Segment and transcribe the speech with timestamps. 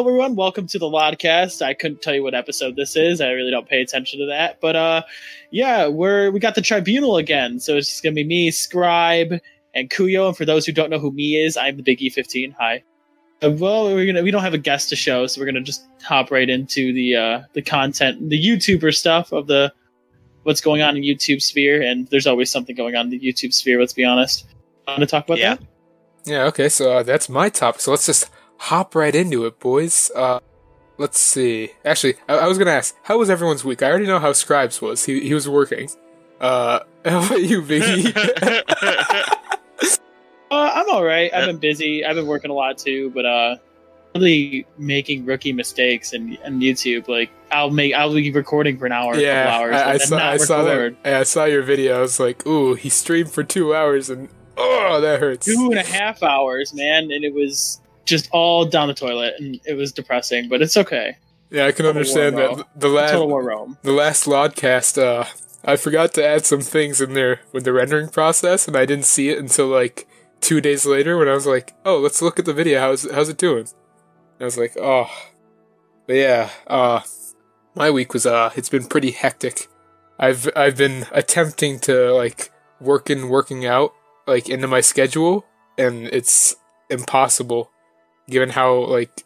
[0.00, 0.34] Hello, everyone.
[0.34, 1.60] Welcome to the Lodcast.
[1.60, 3.20] I couldn't tell you what episode this is.
[3.20, 4.58] I really don't pay attention to that.
[4.58, 5.02] But uh,
[5.50, 7.60] yeah, we're we got the Tribunal again.
[7.60, 9.34] So it's just gonna be me, Scribe,
[9.74, 10.28] and Kuyo.
[10.28, 12.54] And for those who don't know who me is, I'm the Big E15.
[12.58, 12.82] Hi.
[13.42, 15.86] Uh, well, we're gonna we don't have a guest to show, so we're gonna just
[16.02, 19.70] hop right into the uh, the content, the YouTuber stuff of the
[20.44, 21.82] what's going on in YouTube sphere.
[21.82, 23.78] And there's always something going on in the YouTube sphere.
[23.78, 24.46] Let's be honest.
[24.88, 25.56] Want to talk about Yeah.
[25.56, 25.64] that?
[26.24, 27.82] Yeah, okay, so uh, that's my topic.
[27.82, 28.30] So let's just
[28.60, 30.10] hop right into it, boys.
[30.14, 30.40] Uh,
[30.98, 31.70] let's see.
[31.84, 33.82] Actually, I, I was gonna ask, how was everyone's week?
[33.82, 35.04] I already know how Scribes was.
[35.04, 35.90] He he was working.
[36.40, 38.14] Uh, how about you, Biggie?
[40.52, 41.32] Uh, I'm all right.
[41.32, 42.04] I've been busy.
[42.04, 43.54] I've been working a lot too, but uh,
[44.16, 47.06] really making rookie mistakes and and YouTube.
[47.06, 50.16] Like I'll make I'll be recording for an hour, yeah, couple hours, I, I saw
[50.16, 50.96] not I saw that.
[51.04, 51.98] Yeah, I saw your video.
[51.98, 55.46] I was like, ooh, he streamed for two hours, and oh, that hurts.
[55.46, 57.79] Two and a half hours, man, and it was
[58.10, 60.48] just all down the toilet, and it was depressing.
[60.50, 61.16] But it's okay.
[61.50, 62.48] Yeah, I can Total understand that.
[62.50, 62.64] Rome.
[62.76, 63.78] The last Total War Rome.
[63.82, 65.24] the last Lodcast, uh,
[65.64, 69.06] I forgot to add some things in there with the rendering process, and I didn't
[69.06, 70.06] see it until like
[70.40, 72.80] two days later when I was like, "Oh, let's look at the video.
[72.80, 75.10] How's how's it doing?" And I was like, "Oh,
[76.06, 77.00] but yeah." Uh,
[77.74, 79.68] my week was uh, it's been pretty hectic.
[80.18, 83.92] I've I've been attempting to like work in working out
[84.26, 85.44] like into my schedule,
[85.78, 86.56] and it's
[86.90, 87.70] impossible
[88.30, 89.24] given how like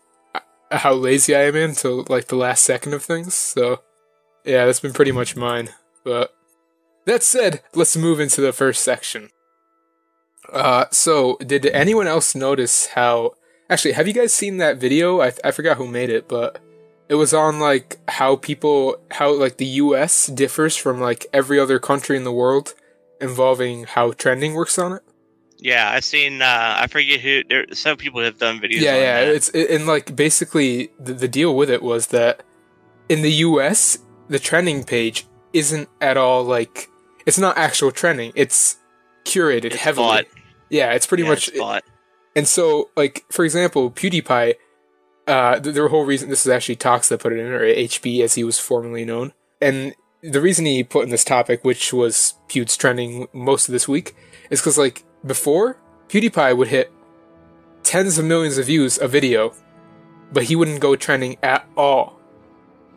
[0.70, 3.34] how lazy I am until like the last second of things.
[3.34, 3.82] So
[4.44, 5.70] yeah, that's been pretty much mine.
[6.04, 6.34] But
[7.06, 9.30] that said, let's move into the first section.
[10.52, 13.34] Uh, so did anyone else notice how?
[13.70, 15.20] Actually, have you guys seen that video?
[15.20, 16.60] I I forgot who made it, but
[17.08, 20.26] it was on like how people how like the U.S.
[20.26, 22.74] differs from like every other country in the world,
[23.20, 25.02] involving how trending works on it.
[25.58, 26.42] Yeah, I've seen.
[26.42, 27.42] Uh, I forget who.
[27.48, 28.80] There, some people have done videos.
[28.80, 29.34] yeah yeah that.
[29.34, 32.42] it's it, and like basically the, the deal with it was that
[33.08, 33.98] in the us
[34.28, 36.88] the trending page isn't at all like
[37.26, 38.76] it's not actual trending it's
[39.24, 40.24] curated It's heavily bought.
[40.70, 41.84] yeah it's pretty Yeah, much it's bought.
[42.34, 44.54] and so like for example pewdiepie
[45.26, 48.20] uh the, the whole reason this is actually talks that put it in or hb
[48.22, 52.34] as he was formerly known and the reason he put in this topic which was
[52.48, 54.16] pew's trending most of this week
[54.50, 55.76] is because like before
[56.08, 56.92] pewdiepie would hit
[57.82, 59.54] tens of millions of views a video
[60.32, 62.18] but he wouldn't go trending at all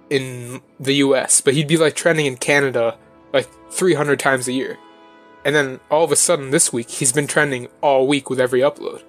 [0.09, 2.97] in the us but he'd be like trending in canada
[3.33, 4.77] like 300 times a year.
[5.45, 8.61] And then all of a sudden this week he's been trending all week with every
[8.61, 9.03] upload.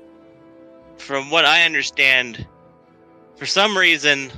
[0.97, 2.47] From what I understand,
[3.37, 4.31] for some reason,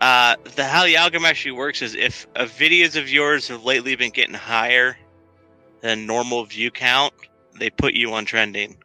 [0.00, 3.96] uh, the how the algorithm actually works is if uh, videos of yours have lately
[3.96, 4.96] been getting higher
[5.80, 7.14] than normal view count,
[7.58, 8.76] they put you on trending.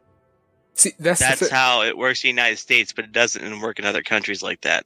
[0.74, 3.84] see that's, That's how it works in the United States, but it doesn't work in
[3.84, 4.84] other countries like that.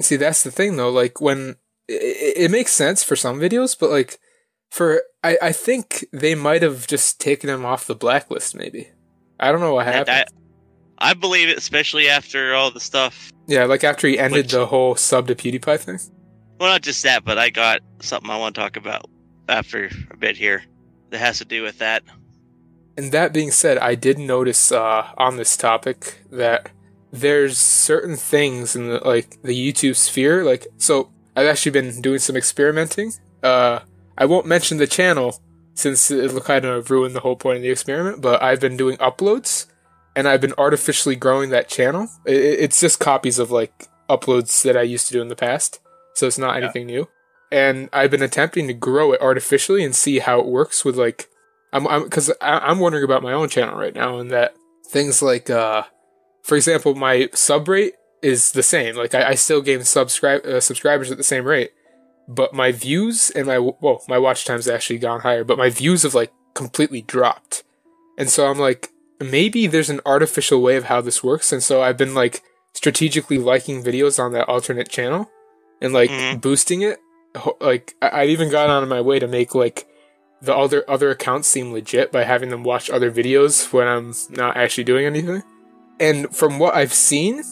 [0.00, 0.90] See, that's the thing though.
[0.90, 1.56] Like when
[1.88, 4.18] it, it makes sense for some videos, but like
[4.70, 8.54] for I, I think they might have just taken him off the blacklist.
[8.54, 8.88] Maybe
[9.38, 10.26] I don't know what happened.
[10.98, 13.30] I, I believe it, especially after all the stuff.
[13.46, 15.98] yeah, like after he ended Which- the whole sub to PewDiePie thing.
[16.60, 19.06] Well, not just that, but I got something I want to talk about
[19.48, 20.62] after a bit here
[21.10, 22.04] that has to do with that.
[22.96, 26.70] And that being said, I did notice uh, on this topic that
[27.10, 30.44] there's certain things in the like the YouTube sphere.
[30.44, 33.12] Like, so I've actually been doing some experimenting.
[33.42, 33.80] Uh,
[34.16, 35.40] I won't mention the channel
[35.74, 38.20] since it'll kind of ruin the whole point of the experiment.
[38.20, 39.66] But I've been doing uploads,
[40.14, 42.08] and I've been artificially growing that channel.
[42.26, 45.36] I- I- it's just copies of like uploads that I used to do in the
[45.36, 45.80] past,
[46.14, 47.08] so it's not anything new.
[47.50, 51.28] And I've been attempting to grow it artificially and see how it works with like
[51.72, 54.54] I'm I'm because I'm wondering about my own channel right now, and that
[54.86, 55.84] things like, uh,
[56.42, 58.94] for example, my sub rate is the same.
[58.96, 61.72] Like I, I still gain subscribe uh, subscribers at the same rate,
[62.28, 66.02] but my views and my well, my watch time's actually gone higher, but my views
[66.02, 67.64] have like completely dropped.
[68.18, 68.90] And so I'm like,
[69.20, 72.42] maybe there's an artificial way of how this works, and so I've been like
[72.74, 75.30] strategically liking videos on that alternate channel
[75.80, 76.40] and like Mhm.
[76.40, 76.98] boosting it.
[77.60, 79.86] Like I've even gone out of my way to make like
[80.42, 84.56] the other other accounts seem legit by having them watch other videos when I'm not
[84.56, 85.42] actually doing anything.
[86.00, 87.42] And from what I've seen,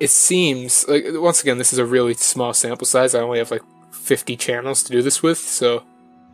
[0.00, 3.14] it seems like once again this is a really small sample size.
[3.14, 3.62] I only have like
[3.92, 5.84] 50 channels to do this with, so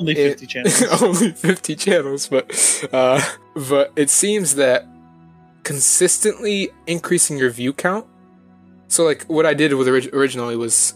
[0.00, 0.82] Only It- 50 channels.
[1.02, 2.50] only 50 channels, but
[2.92, 3.20] uh
[3.68, 4.86] but it seems that
[5.62, 8.06] consistently increasing your view count.
[8.88, 10.94] So like what I did with orig- originally was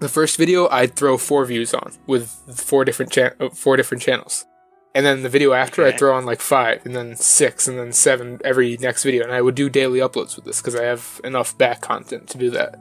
[0.00, 4.02] the first video I'd throw four views on with four different cha- uh, four different
[4.02, 4.46] channels.
[4.94, 7.92] and then the video after I'd throw on like five, and then six, and then
[7.92, 11.20] seven every next video, and I would do daily uploads with this because I have
[11.22, 12.76] enough back content to do that.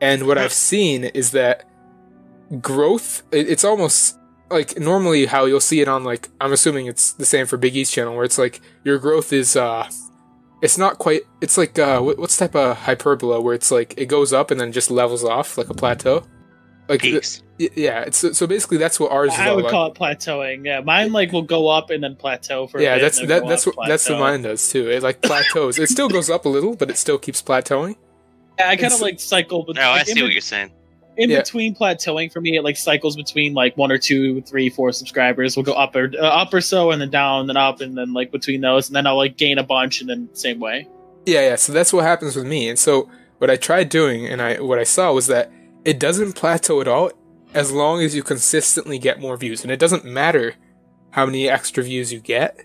[0.00, 1.64] And what I've seen is that
[2.62, 3.24] growth.
[3.30, 4.18] It's almost
[4.50, 7.76] like normally how you'll see it on like I'm assuming it's the same for Big
[7.76, 9.90] E's channel where it's like your growth is uh
[10.62, 14.32] it's not quite it's like uh what's type of hyperbola where it's like it goes
[14.32, 16.24] up and then just levels off like a plateau
[16.88, 17.42] like the- Peaks.
[17.60, 19.70] y- yeah it's so basically that's what ours is I would about.
[19.70, 20.64] call it plateauing.
[20.64, 22.78] Yeah, mine like will go up and then plateau for.
[22.78, 25.20] a yeah bit, that's that, that's up, what that's what mine does too it like
[25.22, 27.94] plateaus it still goes up a little but it still keeps plateauing
[28.58, 29.64] Yeah, I kind of like cycle.
[29.64, 30.72] But No, I see in, what you're saying.
[31.18, 31.40] In Yeah.
[31.40, 35.56] between plateauing for me, it like cycles between like one or two, three, four subscribers.
[35.56, 38.14] We'll go up or uh, up or so, and then down, then up, and then
[38.14, 40.88] like between those, and then I'll like gain a bunch, and then same way.
[41.26, 41.56] Yeah, yeah.
[41.56, 42.68] So that's what happens with me.
[42.68, 45.52] And so what I tried doing, and I what I saw was that
[45.84, 47.10] it doesn't plateau at all
[47.52, 50.54] as long as you consistently get more views, and it doesn't matter
[51.10, 52.60] how many extra views you get,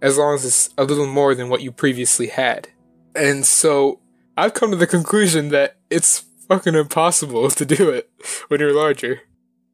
[0.00, 2.68] as long as it's a little more than what you previously had.
[3.14, 3.98] And so
[4.38, 8.10] I've come to the conclusion that it's fucking impossible to do it
[8.48, 9.22] when you're larger.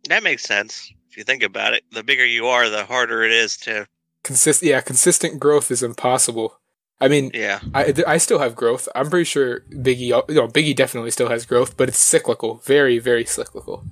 [0.09, 0.93] That makes sense.
[1.11, 3.87] If you think about it, the bigger you are, the harder it is to.
[4.23, 6.61] Consist, yeah, consistent growth is impossible.
[7.01, 7.61] I mean, Yeah.
[7.75, 8.89] I, I still have growth.
[8.95, 12.99] I'm pretty sure Biggie, you know, Biggie definitely still has growth, but it's cyclical, very,
[12.99, 13.85] very cyclical,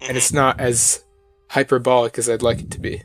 [0.00, 0.36] and it's mm-hmm.
[0.36, 1.04] not as
[1.48, 3.02] hyperbolic as I'd like it to be.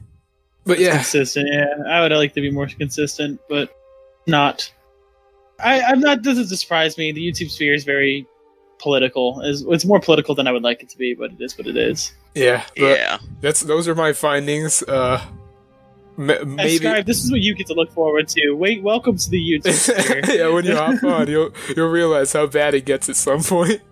[0.66, 1.48] But yeah, Consistent.
[1.52, 3.74] Yeah, I would like to be more consistent, but
[4.26, 4.70] not.
[5.60, 6.24] I, I'm not.
[6.24, 7.14] Doesn't surprise me.
[7.14, 8.28] The YouTube sphere is very
[8.80, 9.42] political.
[9.42, 11.68] Is it's more political than I would like it to be, but it is what
[11.68, 12.14] it is.
[12.36, 13.18] yeah, Yeah.
[13.42, 14.84] that's those are my findings.
[14.84, 15.22] Uh,
[16.18, 16.78] m- maybe.
[16.78, 18.52] Scribe, this is what you get to look forward to.
[18.52, 22.74] Wait, welcome to the YouTube yeah, when you hop on, you'll you'll realize how bad
[22.74, 23.82] it gets at some point.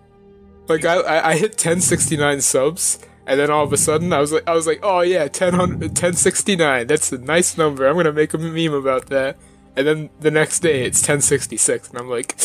[0.67, 2.97] Like I, I, I hit 1069 subs,
[3.27, 5.55] and then all of a sudden I was like, I was like, oh yeah, 10,
[5.59, 6.87] 1069.
[6.87, 7.87] That's a nice number.
[7.87, 9.37] I'm gonna make a meme about that.
[9.77, 12.35] And then the next day it's 1066, and I'm like,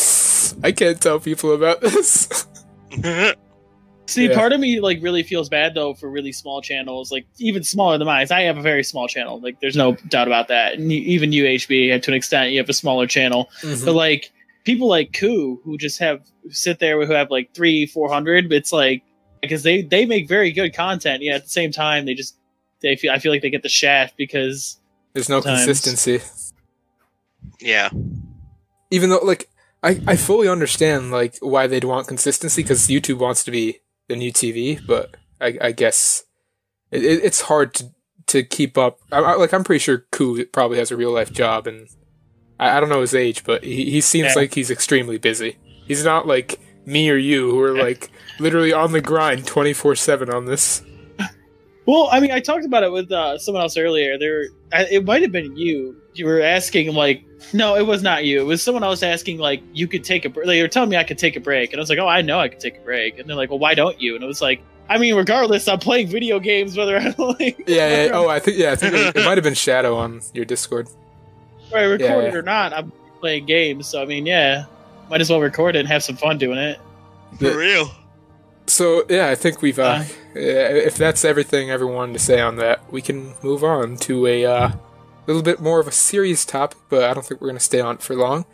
[0.63, 2.45] I can't tell people about this.
[4.07, 4.35] See, Yeah.
[4.35, 7.97] part of me like really feels bad though for really small channels, like even smaller
[7.97, 8.27] than mine.
[8.29, 10.73] I have a very small channel, like there's no doubt about that.
[10.73, 13.49] And you, even UHB, to an extent, you have a smaller channel.
[13.61, 13.85] Mm-hmm.
[13.85, 14.31] But like
[14.65, 18.73] people like Koo, who just have sit there who have like three, four hundred, it's
[18.73, 19.03] like
[19.41, 21.23] because they they make very good content.
[21.23, 22.35] Yeah, at the same time, they just
[22.81, 24.77] they feel I feel like they get the shaft because
[25.13, 26.19] There's no consistency.
[27.61, 27.89] Yeah.
[28.89, 29.47] even though like
[29.83, 34.15] I, I fully understand like why they'd want consistency because YouTube wants to be the
[34.15, 36.23] new TV, but I, I guess
[36.91, 37.85] it, it, it's hard to
[38.27, 38.99] to keep up.
[39.11, 41.87] I, I, like I'm pretty sure Koo probably has a real life job, and
[42.59, 44.41] I, I don't know his age, but he, he seems Yeah.
[44.41, 45.57] like he's extremely busy.
[45.87, 48.09] He's not like me or you who are like
[48.39, 50.83] literally on the grind 24 seven on this.
[51.87, 54.17] Well, I mean, I talked about it with uh, someone else earlier.
[54.19, 55.95] There, it might have been you.
[56.13, 57.23] You were asking like,
[57.53, 58.41] no, it was not you.
[58.41, 60.29] It was someone else asking like, you could take a.
[60.29, 60.47] break.
[60.47, 62.21] They were telling me I could take a break, and I was like, oh, I
[62.21, 63.19] know I could take a break.
[63.19, 64.15] And they're like, well, why don't you?
[64.15, 68.05] And it was like, I mean, regardless, I'm playing video games whether I like, Yeah,
[68.05, 68.11] yeah.
[68.13, 70.87] Oh, I think yeah, I think it, it might have been Shadow on your Discord.
[71.69, 72.73] whether I record Yeah, or not.
[72.73, 74.65] I'm playing games, so I mean, yeah,
[75.09, 76.79] might as well record it and have some fun doing it.
[77.39, 77.89] For real.
[78.67, 79.79] So yeah, I think we've.
[79.79, 80.05] Uh, Uh.
[80.35, 84.45] if that's everything everyone wanted to say on that, we can move on to a
[84.45, 84.71] uh,
[85.27, 86.77] little bit more of a serious topic.
[86.89, 88.45] But I don't think we're going to stay on it for long.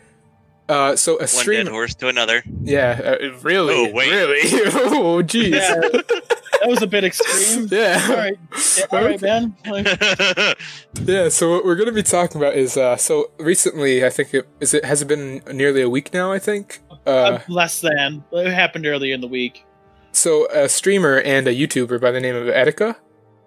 [0.68, 1.70] Uh, so a One dead streamer.
[1.70, 2.42] horse to another.
[2.62, 4.10] Yeah, uh, really, Oh, wait.
[4.10, 4.40] really.
[4.74, 5.52] oh, jeez.
[5.52, 7.68] Yeah, that was a bit extreme.
[7.72, 8.06] Yeah.
[8.10, 8.36] All right,
[8.76, 9.56] yeah, all right, man.
[9.66, 9.86] Like,
[11.06, 14.04] Yeah, so what we're going to be talking about is uh, so recently.
[14.04, 14.74] I think it is.
[14.74, 16.32] It has it been nearly a week now.
[16.32, 16.80] I think.
[17.06, 19.64] Uh, less than it happened earlier in the week.
[20.12, 22.96] So, a streamer and a YouTuber by the name of Etika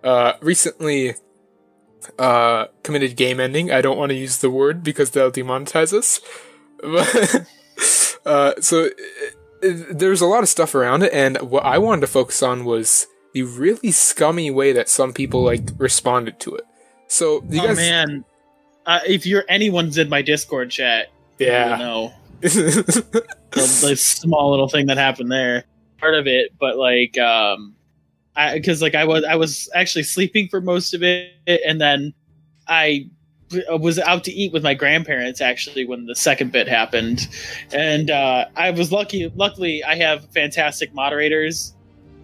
[0.03, 1.13] uh, recently
[2.19, 3.71] uh, committed game ending.
[3.71, 6.19] I don't want to use the word because they'll demonetize us.
[6.83, 7.45] But,
[8.25, 8.89] uh, so,
[9.61, 13.05] there's a lot of stuff around it, and what I wanted to focus on was
[13.33, 16.65] the really scummy way that some people like responded to it.
[17.07, 18.25] So, you oh guys, man,
[18.85, 24.67] uh, if you're anyone's in my Discord chat, you yeah, know the, the small little
[24.67, 25.65] thing that happened there,
[25.99, 26.53] part of it.
[26.59, 27.75] But like, um,
[28.53, 32.13] because like I was I was actually sleeping for most of it, and then
[32.67, 33.09] I
[33.69, 37.27] was out to eat with my grandparents actually when the second bit happened,
[37.73, 39.31] and uh, I was lucky.
[39.35, 41.73] Luckily, I have fantastic moderators.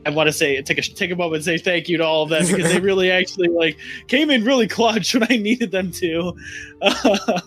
[0.06, 2.24] I want to say take a take a moment and say thank you to all
[2.24, 5.92] of them because they really actually like came in really clutch when I needed them
[5.92, 6.34] to.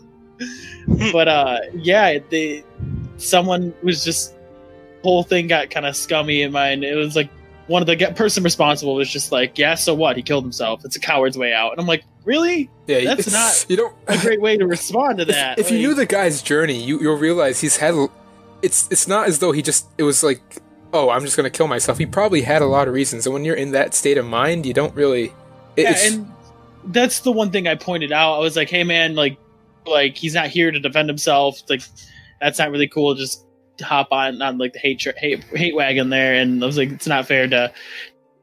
[1.13, 2.63] but uh, yeah, they
[3.17, 4.35] someone was just
[5.03, 6.85] whole thing got kind of scummy in mine.
[6.85, 7.31] It was like
[7.71, 10.17] one of the get- person responsible was just like, yeah, so what?
[10.17, 10.85] He killed himself.
[10.85, 11.71] It's a coward's way out.
[11.71, 12.69] And I'm like, really?
[12.89, 15.59] Yeah, That's not you don't a great way to respond to that.
[15.59, 17.95] if you Like, knew the guy's journey, you you'll realize he's had.
[18.63, 20.41] It's it's not as though he just it was like,
[20.93, 21.97] oh, I'm just gonna kill myself.
[21.99, 24.67] He probably had a lot of reasons, and when you're in that state of mind,
[24.67, 25.27] you don't really.
[25.77, 26.31] it- yeah, it's- and
[26.87, 28.35] that's the one thing I pointed out.
[28.35, 29.39] I was like, hey man, like,
[29.87, 31.63] like he's not here to defend himself.
[31.71, 31.83] Like,
[32.41, 33.15] that's not really cool.
[33.15, 33.45] Just
[33.85, 36.91] hop on on like the hate tra- hate hate wagon there, and I was like,
[36.91, 37.73] it's not fair to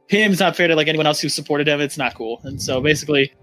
[0.08, 0.32] him.
[0.32, 1.80] It's not fair to like anyone else who supported him.
[1.82, 2.40] It's not cool.
[2.44, 3.34] And so basically,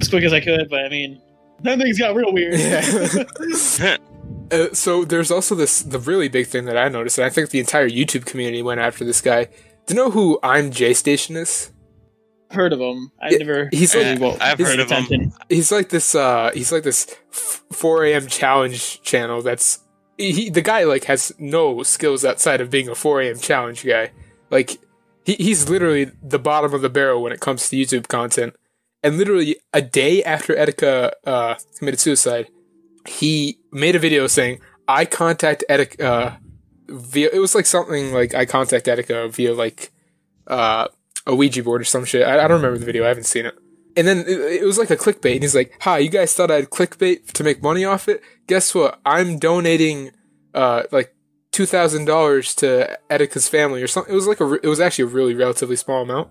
[0.00, 1.20] as quick as I could, but I mean,
[1.60, 2.58] then things got real weird.
[2.58, 3.96] Yeah.
[4.52, 7.50] Uh, so there's also this the really big thing that I noticed, and I think
[7.50, 9.46] the entire YouTube community went after this guy.
[9.86, 11.72] Do you know who I'm JayStation is?
[12.52, 13.10] heard of him.
[13.20, 13.68] I Yeah, never.
[13.72, 15.32] he's like- won't I've pay heard of him.
[15.48, 16.14] He's like this.
[16.14, 17.12] uh He's like this
[17.72, 18.28] 4 a.m.
[18.28, 19.42] challenge channel.
[19.42, 19.80] That's
[20.18, 20.50] he.
[20.50, 23.38] The guy like has no skills outside of being a 4 a.m.
[23.38, 24.12] challenge guy.
[24.50, 24.78] Like
[25.24, 28.54] he, he's literally the bottom of the barrel when it comes to YouTube content.
[29.02, 32.48] And literally a day after Etika uh, committed suicide,
[33.06, 36.36] he made a video saying, "I contact Etika uh,
[36.88, 39.92] via." It was like something like I contact Etika via like
[40.46, 40.88] uh,
[41.26, 42.26] a Ouija board or some shit.
[42.26, 43.04] I, I don't remember the video.
[43.04, 43.56] I haven't seen it.
[43.96, 45.34] And then it, it was like a clickbait.
[45.34, 48.22] And he's like, "Hi, you guys thought I'd clickbait to make money off it?
[48.46, 49.00] Guess what?
[49.04, 50.12] I'm donating
[50.54, 51.14] uh, like
[51.52, 54.52] two thousand dollars to Etika's family or something." It was like a.
[54.54, 56.30] It was actually a really relatively small amount,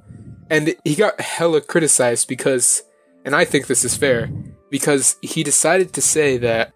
[0.50, 2.84] and he got hella criticized because,
[3.24, 4.30] and I think this is fair
[4.70, 6.72] because he decided to say that.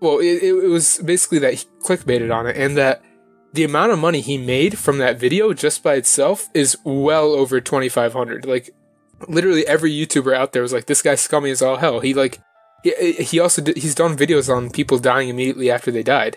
[0.00, 3.04] Well, it, it was basically that he clickbaited on it, and that
[3.52, 7.60] the amount of money he made from that video just by itself is well over
[7.60, 8.70] 2500 like
[9.28, 12.00] literally every youtuber out there was like this guy's scummy as all hell.
[12.00, 12.40] He like
[12.82, 16.36] he, he also did, he's done videos on people dying immediately after they died.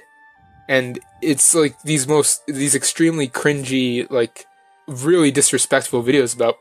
[0.67, 4.45] And it's like these most these extremely cringy like
[4.87, 6.55] really disrespectful videos about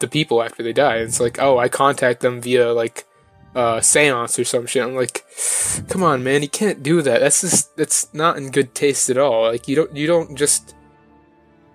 [0.00, 0.96] the people after they die.
[0.96, 3.06] And it's like oh i contact them via like
[3.54, 4.82] uh seance or some shit.
[4.82, 5.24] I'm like
[5.88, 7.20] come on man you can't do that.
[7.20, 9.42] That's just that's not in good taste at all.
[9.42, 10.74] Like you don't you don't just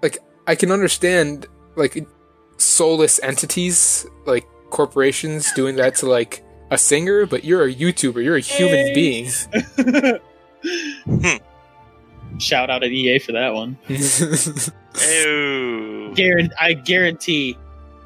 [0.02, 1.46] like i can understand
[1.76, 2.08] like
[2.62, 8.38] soulless entities like corporations doing that to like a singer but you're a youtuber you're
[8.38, 8.94] a human Hey.
[8.94, 10.20] being
[12.40, 13.78] Shout out at EA for that one.
[15.10, 16.14] Ew.
[16.16, 17.58] Guarantee, I guarantee.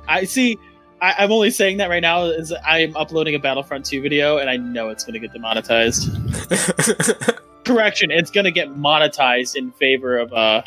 [0.08, 0.58] I see.
[1.02, 4.50] I, I'm only saying that right now is I'm uploading a Battlefront 2 video and
[4.50, 6.10] I know it's going to get demonetized.
[7.66, 10.62] Correction, it's going to get monetized in favor of uh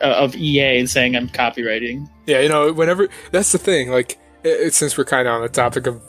[0.00, 2.08] Uh, of EA and saying I'm copywriting.
[2.26, 5.48] yeah you know whenever that's the thing like it, since we're kind of on the
[5.48, 6.02] topic of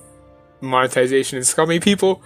[0.61, 2.21] monetization and scummy people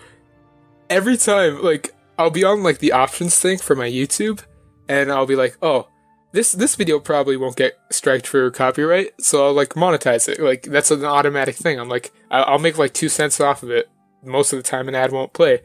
[0.89, 4.43] every time like i'll be on like the options thing for my youtube
[4.87, 5.87] and i'll be like oh
[6.31, 10.39] this this video probably won't get striked for copyright so i'll like monetize it.
[10.39, 11.79] Like that's an automatic thing.
[11.79, 13.89] I'm like i'll make like two cents off of it
[14.23, 15.61] most of the time an ad won't play.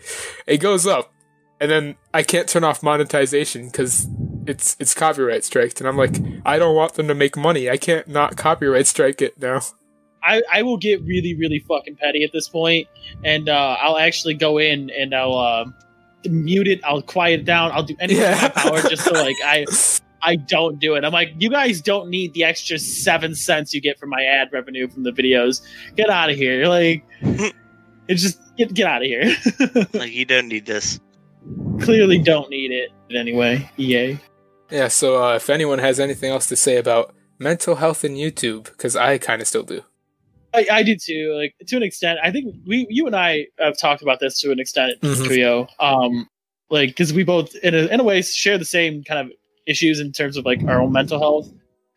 [0.47, 1.13] It goes up
[1.61, 4.07] and then i can't turn off monetization because
[4.49, 7.77] it's it's copyright striked and i'm like i don't want them to make money i
[7.77, 9.61] can't not copyright strike it now
[10.23, 12.89] I, I will get really really fucking petty at this point,
[13.23, 15.67] and uh, I'll actually go in and I'll uh,
[16.29, 16.81] mute it.
[16.85, 17.71] I'll quiet it down.
[17.71, 19.67] I'll do anything in my power just so like I
[20.23, 21.05] I don't do it.
[21.05, 24.49] I'm like, you guys don't need the extra seven cents you get from my ad
[24.53, 25.63] revenue from the videos.
[25.95, 26.67] Get out of here.
[26.67, 27.05] Like,
[28.09, 29.35] it's just get get out of here.
[29.93, 30.99] Like you don't need this.
[31.81, 33.71] Clearly, don't need it anyway.
[33.79, 34.19] EA.
[34.71, 38.65] Yeah so uh, if anyone has anything else to say about mental health in youtube
[38.65, 39.83] because i kind of still do
[40.55, 41.35] I, I do too.
[41.39, 44.51] Like to an extent, I think we, you and I have talked about this to
[44.53, 45.27] an extent, Mhm.
[45.27, 45.69] Trio.
[45.79, 46.31] Um,
[46.71, 49.33] like because we both, in a, in a way, share the same kind of
[49.67, 51.53] issues in terms of like our own mental health.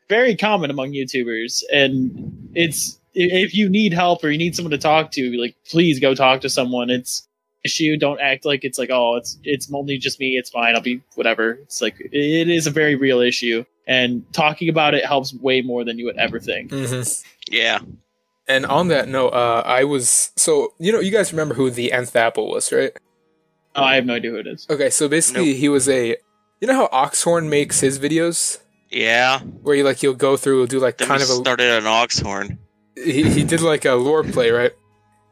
[0.10, 4.78] Very common among YouTubers, and it's if you need help or you need someone to
[4.78, 6.90] talk to, like please go talk to someone.
[6.90, 7.26] It's
[7.66, 7.98] issue.
[7.98, 10.38] Don't act like it's like oh, it's it's only just me.
[10.38, 10.76] It's fine.
[10.76, 11.52] I'll be whatever.
[11.52, 15.84] It's like it is a very real issue, and talking about it helps way more
[15.84, 16.72] than you would ever think.
[16.72, 17.02] mm-hmm.
[17.52, 17.80] Yeah.
[18.48, 21.92] and on that note uh, i was so you know you guys remember who the
[21.92, 22.92] nth apple was right
[23.76, 24.68] Oh, I have no idea who it is.
[24.70, 26.16] okay so basically he was a
[26.62, 28.60] you know how oxhorn makes his videos
[28.92, 29.40] Yeah.
[29.40, 31.88] where he like he'll go through do like Then kind we of a started an
[31.88, 32.60] oxhorn.
[32.96, 34.74] he, he did like a lore play right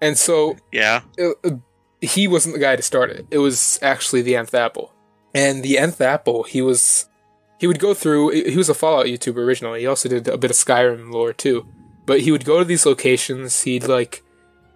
[0.02, 1.02] and so Yeah.
[2.02, 3.26] He wasn't the guy to start it.
[3.32, 4.94] It was actually the Nth Apple.
[5.34, 7.08] And the Nth Apple, he was
[7.60, 8.30] he would go through.
[8.30, 9.82] He was a Fallout YouTuber originally.
[9.82, 11.68] He also did a bit of Skyrim lore too.
[12.06, 13.64] But he would go to these locations.
[13.64, 14.24] He'd like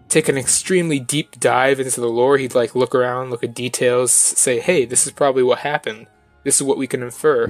[0.10, 2.38] take an extremely deep dive into the lore.
[2.38, 6.08] He'd like look around, look at details, say, "Hey, this is probably what happened.
[6.44, 7.48] This is what we can infer."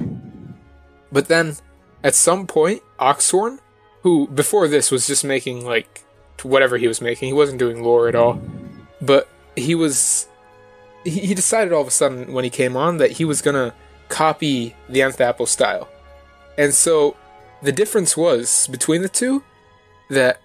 [1.10, 1.56] But then,
[2.04, 3.58] at some point, Oxhorn,
[4.02, 6.04] who before this was just making like
[6.42, 7.28] whatever he was making.
[7.28, 8.40] He wasn't doing lore at all,
[9.00, 10.28] but he was.
[11.04, 13.74] He, decided all of a sudden when he came on that he was gonna
[14.08, 15.88] copy the Nth Apple style,
[16.56, 17.16] and so
[17.60, 19.42] the difference was between the two
[20.10, 20.40] that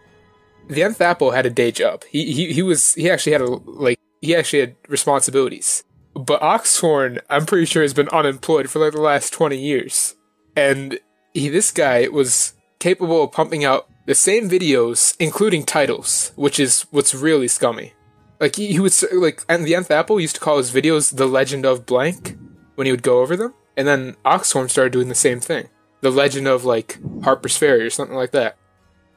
[0.67, 2.03] the Nth Apple had a day job.
[2.09, 5.83] He he he was he actually had a like he actually had responsibilities.
[6.17, 10.15] But Oxhorn, I'm pretty sure, has been unemployed for like the last 20 years.
[10.55, 10.99] And
[11.33, 16.87] he, this guy was capable of pumping out the same videos, including titles, which is
[16.89, 17.93] what's really scummy.
[18.39, 21.25] Like he, he would like, and the Nth Apple used to call his videos "The
[21.25, 22.37] Legend of Blank"
[22.75, 25.69] when he would go over them, and then Oxhorn started doing the same thing,
[26.01, 28.57] "The Legend of like Harper's Ferry" or something like that.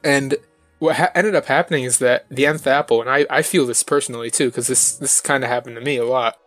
[0.03, 0.37] And
[0.79, 3.83] what ha- ended up happening is that the Nth Apple, and I, I feel this
[3.83, 6.37] personally too, because this this kind of happened to me a lot.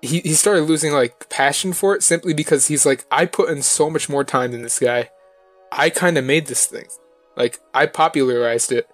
[0.00, 3.60] He he started losing like passion for it simply because he's like, I put in
[3.60, 5.10] so much more time than this guy.
[5.70, 6.86] I kind of made this thing,
[7.36, 8.88] like I popularized it,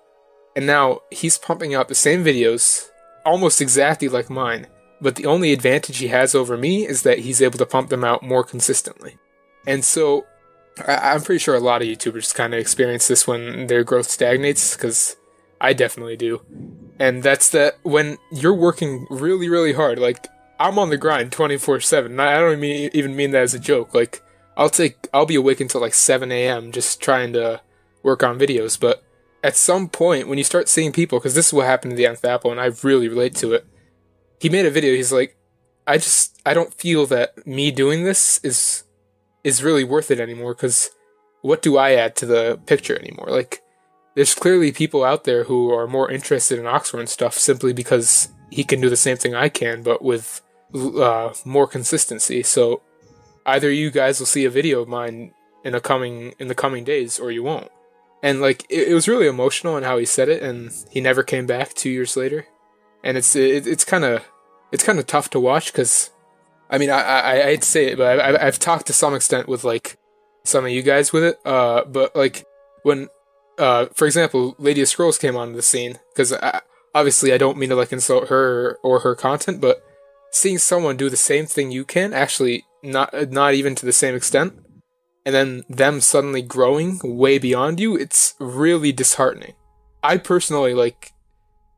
[0.57, 2.91] and now he's pumping out the same videos,
[3.25, 4.67] almost exactly like mine.
[5.01, 8.05] But the only advantage he has over me is that he's able to pump them
[8.05, 9.19] out more consistently.
[9.67, 10.27] And so
[10.87, 14.09] I- I'm pretty sure a lot of YouTubers kind of experience this when their growth
[14.09, 15.17] stagnates, because
[15.61, 16.41] I definitely do.
[16.99, 19.99] And that's that when you're working really, really hard.
[19.99, 22.19] Like I'm on the grind 24 seven.
[22.21, 23.95] I don't mean, even mean that as a joke.
[23.95, 24.23] Like
[24.57, 26.73] I'll take, I'll be awake until like 7 a.m.
[26.73, 27.61] just trying to
[28.03, 28.79] work on videos.
[28.79, 29.03] But
[29.43, 32.07] at some point, when you start seeing people, because this is what happened to the
[32.07, 33.67] Nth Apple, and I really relate to it.
[34.41, 34.95] He made a video.
[34.95, 35.37] He's like,
[35.87, 38.85] I just, I don't feel that me doing this is
[39.43, 40.91] is really worth it anymore because
[41.41, 43.27] what do I add to the picture anymore?
[43.29, 43.61] Like,
[44.15, 48.63] there's clearly people out there who are more interested in Oxhorn stuff simply because he
[48.63, 50.41] can do the same thing I can, but with
[50.75, 52.45] uh, more consistency.
[52.45, 52.83] So
[53.45, 55.33] either you guys will see a video of mine
[55.65, 57.71] in a coming in the coming days, or you won't.
[58.23, 61.23] And like, it, it was really emotional in how he said it, and he never
[61.23, 62.47] came back two years later.
[63.03, 64.25] And it's it, it's kind of
[64.71, 66.11] it's kind of tough to watch because
[66.71, 69.63] I mean, I, I, I'd say it, but I, I've talked to some extent with
[69.63, 69.99] like
[70.45, 71.39] some of you guys with it.
[71.45, 72.47] Uh, but like
[72.83, 73.09] when,
[73.59, 76.33] uh, for example, Lady of Scrolls came onto the scene because
[76.95, 79.85] obviously I don't mean to like insult her or her content, but
[80.31, 84.15] seeing someone do the same thing you can, actually not not even to the same
[84.15, 84.55] extent,
[85.25, 89.55] and then them suddenly growing way beyond you, it's really disheartening.
[90.03, 91.13] I personally like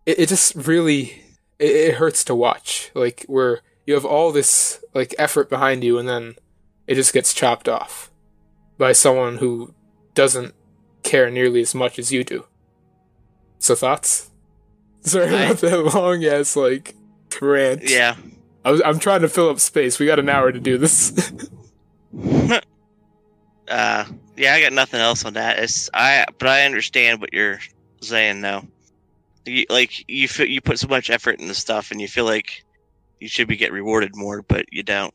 [0.07, 0.19] it.
[0.19, 1.23] It just really
[1.59, 2.91] it, it hurts to watch.
[2.95, 6.37] Like where you have all this like effort behind you and then
[6.87, 8.11] it just gets chopped off
[8.79, 9.75] by someone who
[10.15, 10.55] doesn't
[11.03, 12.47] care nearly as much as you do.
[13.59, 14.31] So thoughts?
[15.01, 16.95] Sorry I, about that long ass like
[17.41, 17.83] rant.
[17.89, 18.17] Yeah.
[18.65, 19.99] I was I'm trying to fill up space.
[19.99, 21.33] We got an hour to do this.
[23.69, 24.05] uh
[24.37, 25.59] yeah, I got nothing else on that.
[25.59, 27.61] It's I but I understand what you're
[28.01, 28.67] saying though.
[29.47, 32.65] You, like you feel, you put so much effort into stuff and you feel like
[33.21, 35.15] you should be get rewarded more, but you don't.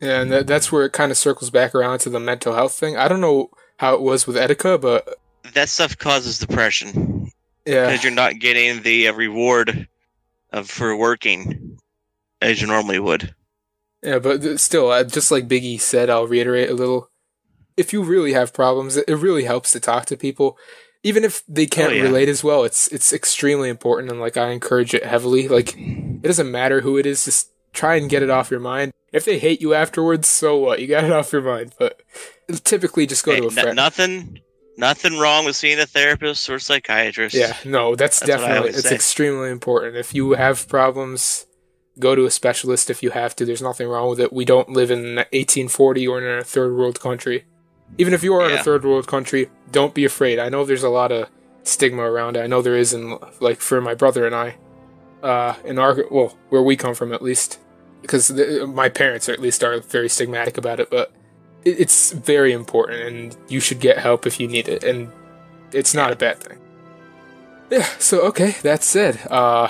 [0.00, 2.74] Yeah, and that, that's where it kind of circles back around to the mental health
[2.74, 2.96] thing.
[2.96, 5.16] I don't know how it was with Etika, but
[5.52, 7.30] that stuff causes depression.
[7.66, 9.88] Yeah, because you're not getting the uh, reward
[10.52, 11.78] of for working
[12.40, 13.34] as you normally would.
[14.02, 17.09] Yeah, but still, just like Biggie said, I'll reiterate a little.
[17.80, 20.58] If you really have problems, it really helps to talk to people
[21.02, 22.02] even if they oh, can't oh, yeah.
[22.02, 25.48] relate as well, it's it's extremely important, and like I encourage it heavily.
[25.48, 28.92] Like it doesn't matter who it is, just try and get it off your mind.
[29.12, 30.80] If they hate you afterwards, so what?
[30.80, 31.74] You got it off your mind.
[31.78, 32.02] But
[32.64, 33.68] typically, just go hey, to a friend.
[33.70, 34.40] N- nothing,
[34.76, 37.34] nothing wrong with seeing a therapist or psychiatrist.
[37.34, 38.94] Yeah, no, that's, that's definitely it's say.
[38.94, 39.96] extremely important.
[39.96, 41.46] If you have problems,
[41.98, 43.44] go to a specialist if you have to.
[43.44, 44.32] There's nothing wrong with it.
[44.32, 47.46] We don't live in 1840 or in a third world country.
[47.98, 48.54] Even if you are yeah.
[48.54, 50.38] in a third world country, don't be afraid.
[50.38, 51.28] I know there's a lot of
[51.62, 52.40] stigma around it.
[52.40, 54.56] I know there is in like for my brother and I,
[55.22, 57.58] uh, in our well, where we come from at least,
[58.00, 60.90] because the, my parents at least are very stigmatic about it.
[60.90, 61.12] But
[61.64, 65.10] it, it's very important, and you should get help if you need it, and
[65.72, 66.58] it's not a bad thing.
[67.70, 67.84] Yeah.
[67.98, 69.68] So okay, that said, uh,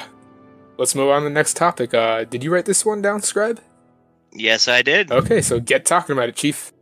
[0.78, 1.92] let's move on to the next topic.
[1.92, 3.61] Uh, did you write this one down, Scribe?
[4.33, 5.11] Yes, I did.
[5.11, 6.72] Okay, so get talking about it, Chief.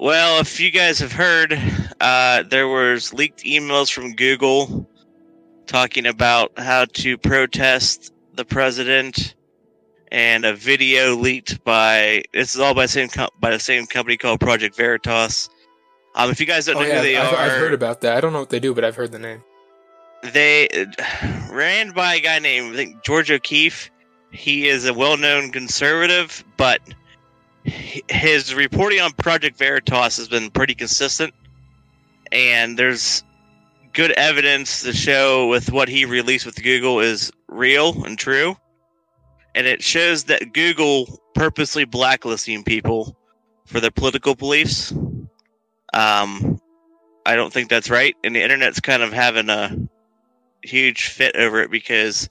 [0.00, 1.52] Well, if you guys have heard,
[2.00, 4.88] uh, there was leaked emails from Google
[5.66, 9.34] talking about how to protest the president,
[10.10, 13.84] and a video leaked by this is all by the same com- by the same
[13.84, 15.50] company called Project Veritas.
[16.14, 18.00] Um, if you guys don't oh, know yeah, who they I've, are, I've heard about
[18.00, 18.16] that.
[18.16, 19.44] I don't know what they do, but I've heard the name.
[20.32, 20.86] They uh,
[21.52, 23.90] ran by a guy named I think George O'Keefe.
[24.32, 26.80] He is a well-known conservative, but
[27.64, 31.34] his reporting on Project Veritas has been pretty consistent,
[32.32, 33.22] and there's
[33.92, 38.56] good evidence to show with what he released with Google is real and true.
[39.54, 43.16] And it shows that Google purposely blacklisting people
[43.66, 44.92] for their political beliefs.
[45.92, 46.60] Um,
[47.26, 48.16] I don't think that's right.
[48.22, 49.76] And the internet's kind of having a
[50.62, 52.28] huge fit over it because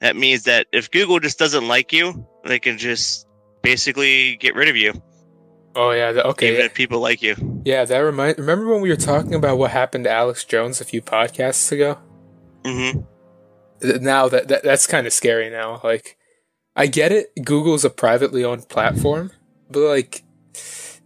[0.00, 3.26] that means that if Google just doesn't like you, they can just
[3.62, 4.92] basically get rid of you.
[5.76, 6.52] Oh yeah, the, okay.
[6.52, 7.62] Even if people like you.
[7.64, 8.38] Yeah, that remind.
[8.38, 11.98] Remember when we were talking about what happened to Alex Jones a few podcasts ago?
[12.64, 13.00] Mm-hmm.
[14.04, 15.48] Now that, that that's kind of scary.
[15.48, 16.16] Now, like,
[16.76, 17.30] I get it.
[17.44, 19.30] Google's a privately owned platform,
[19.70, 20.22] but like,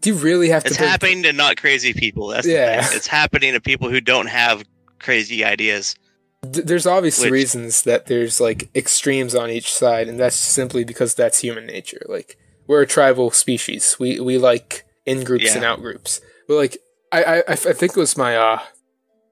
[0.01, 0.81] do you really have It's to?
[0.81, 2.29] bring- happening to not crazy people.
[2.29, 2.81] That's Yeah.
[2.81, 2.97] the thing.
[2.97, 4.64] It's happening to people who don't have
[4.99, 5.95] crazy ideas.
[6.43, 10.85] Th- There's obviously Which- reasons that there's like extremes on each side, and that's simply
[10.85, 12.03] because that's human nature.
[12.09, 13.96] Like we're a tribal species.
[13.98, 15.57] We we like in groups Yeah.
[15.57, 16.20] and out groups.
[16.48, 16.79] But like
[17.12, 18.61] I, I I think it was my uh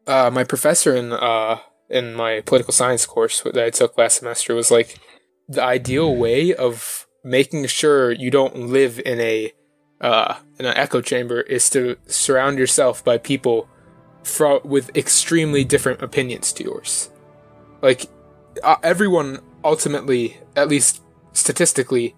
[0.06, 4.54] uh my professor in uh in my political science course that I took last semester
[4.54, 4.98] was like
[5.48, 9.52] the ideal way of making sure you don't live in a
[10.00, 13.68] uh in an echo chamber is to surround yourself by people
[14.24, 17.10] fro- with extremely different opinions to yours.
[17.80, 18.06] Like
[18.62, 21.00] uh, everyone ultimately, at least
[21.32, 22.14] statistically,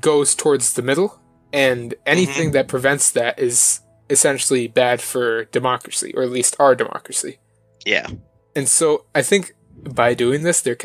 [0.00, 1.20] goes towards the middle,
[1.52, 2.52] and anything mm-hmm.
[2.52, 7.38] that prevents that is essentially bad for democracy, or at least our democracy.
[7.84, 8.08] Yeah.
[8.54, 10.78] And so I think by doing this, they're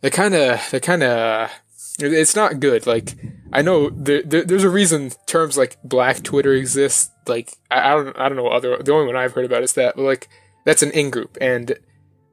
[0.00, 1.50] they're kind of they're kind of
[1.98, 2.86] it's not good.
[2.86, 3.16] Like
[3.52, 7.10] I know there, there, there's a reason terms like Black Twitter exist.
[7.26, 9.74] Like I, I don't I don't know other the only one I've heard about is
[9.74, 9.96] that.
[9.96, 10.28] But like
[10.64, 11.78] that's an in group, and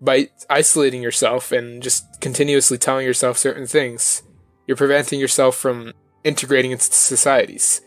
[0.02, 4.24] by isolating yourself and just continuously telling yourself certain things,
[4.68, 5.94] you're preventing yourself from
[6.26, 7.80] integrating into societies.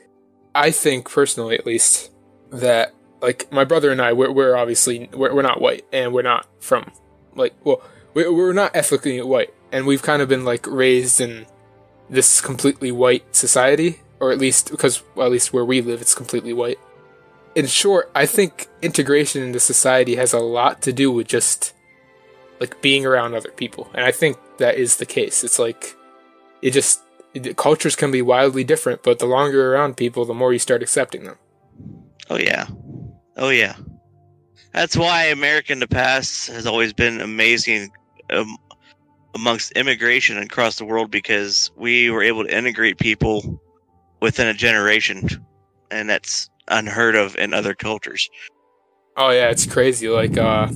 [0.55, 2.11] I think personally, at least,
[2.51, 6.22] that like my brother and I, we're, we're obviously we're, we're not white, and we're
[6.22, 6.90] not from
[7.35, 7.83] like well,
[8.14, 11.44] we- we're not ethnically white, and we've kind of been like raised in
[12.09, 16.14] this completely white society, or at least because well, at least where we live, it's
[16.14, 16.79] completely white.
[17.55, 21.74] In short, I think integration into society has a lot to do with just
[22.61, 25.44] like being around other people, and I think that is the case.
[25.44, 25.96] It's like
[26.62, 27.03] it just
[27.56, 30.82] cultures can be wildly different, but the longer you're around people, the more you start
[30.82, 31.38] accepting them.
[32.30, 32.66] Oh yeah.
[33.36, 33.76] Oh yeah.
[34.72, 37.90] That's why America in the past has always been amazing
[38.30, 38.56] um,
[39.34, 43.60] amongst immigration across the world because we were able to integrate people
[44.20, 45.28] within a generation,
[45.90, 48.28] and that's unheard of in other cultures.
[49.16, 50.08] Oh yeah, it's crazy.
[50.08, 50.68] Like, uh,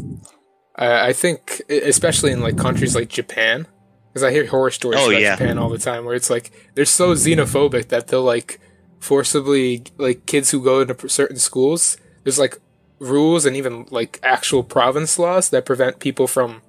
[0.77, 3.67] I, I think, especially in like countries like Japan,
[4.13, 5.37] because I hear horror stories Oh, about yeah.
[5.37, 8.61] Japan all the time, where it's like they're so xenophobic that they'll like
[9.01, 11.97] forcibly like kids who go into certain schools.
[12.25, 12.59] There's like
[12.99, 16.63] rules and even like actual province laws that prevent people from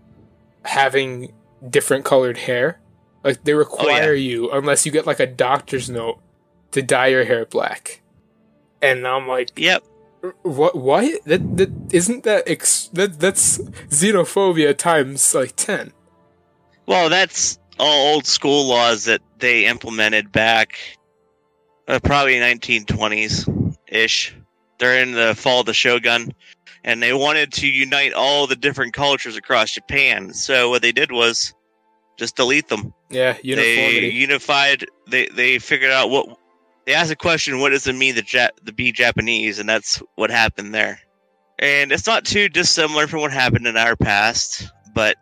[0.65, 1.33] having
[1.69, 2.79] different colored hair.
[3.23, 6.19] Like they oh, require you unless you get like a doctor's note
[6.71, 8.01] to dye your hair black.
[8.81, 9.83] And I'm like, Yep.
[10.41, 10.75] what?
[10.75, 11.17] Why?
[11.25, 15.93] That that isn't that ex- that that's xenophobia times like ten.
[16.85, 20.77] Well, that's all old school laws that they implemented back
[21.87, 24.35] uh, probably 1920s ish.
[24.79, 26.33] They're in the fall of the Shogun,
[26.83, 30.33] and they wanted to unite all the different cultures across Japan.
[30.33, 31.53] So what they did was
[32.17, 32.93] just delete them.
[33.09, 34.85] Yeah, They unified.
[35.07, 36.37] They they figured out what
[36.85, 39.59] they asked a question: What does it mean to ja- to be Japanese?
[39.59, 40.99] And that's what happened there.
[41.59, 45.15] And it's not too dissimilar from what happened in our past, but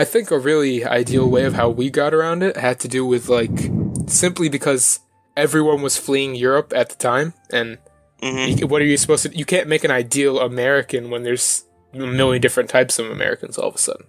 [0.00, 3.04] I think a really ideal way of how we got around it had to do
[3.04, 3.50] with like
[4.06, 5.00] simply because
[5.36, 7.78] everyone was fleeing Europe at the time, and
[8.22, 8.60] mhm.
[8.60, 9.36] you- what are you supposed to?
[9.36, 13.68] You can't make an ideal American when there's a million different types of Americans all
[13.68, 14.06] of a sudden.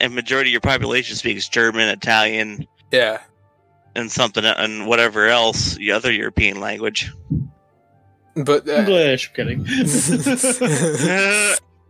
[0.00, 3.18] and majority of your population speaks German, Italian, Yeah,
[3.94, 7.10] and something and whatever else the other European language.
[8.34, 9.30] but uh, English.
[9.30, 9.66] I'm kidding.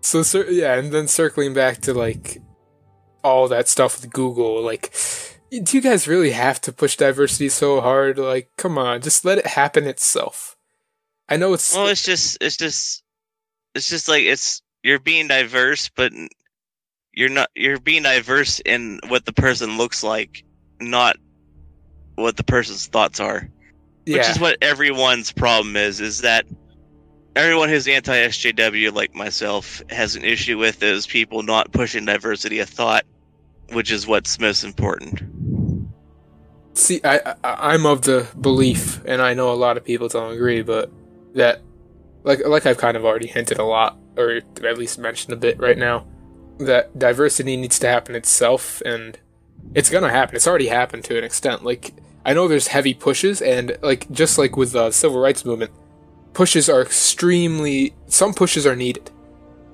[0.11, 2.41] so cir- yeah, and then circling back to like
[3.23, 4.93] all that stuff with Google, like,
[5.51, 8.19] do you guys really have to push diversity so hard?
[8.19, 10.57] Like, come on, just let it happen itself.
[11.29, 13.03] I know it's well, it's just it's just
[13.75, 16.13] it's just like it's you're being diverse, but
[17.13, 20.45] you're not you're being diverse in what the person looks like,
[20.81, 21.17] not
[22.17, 23.49] what the person's thoughts are.
[24.07, 26.47] yeah, Which is what everyone's problem is, is that
[27.37, 32.59] everyone who's anti SJW, like myself, has an issue with is people not pushing diversity
[32.59, 33.05] of thought,
[33.73, 35.23] which is what's most important.
[36.75, 40.33] See, I, I I'm of the belief, and I know a lot of people don't
[40.33, 40.91] agree, but
[41.35, 41.63] that,
[42.23, 45.59] like like I've kind of already hinted a lot, or at least mentioned a bit
[45.59, 46.07] right now,
[46.59, 49.19] that diversity needs to happen itself, and
[49.75, 50.37] it's gonna happen.
[50.37, 51.65] It's already happened to an extent.
[51.65, 55.73] Like I know there's heavy pushes, and like just like with the civil rights movement,
[56.33, 57.95] pushes are extremely.
[58.07, 59.11] Some pushes are needed,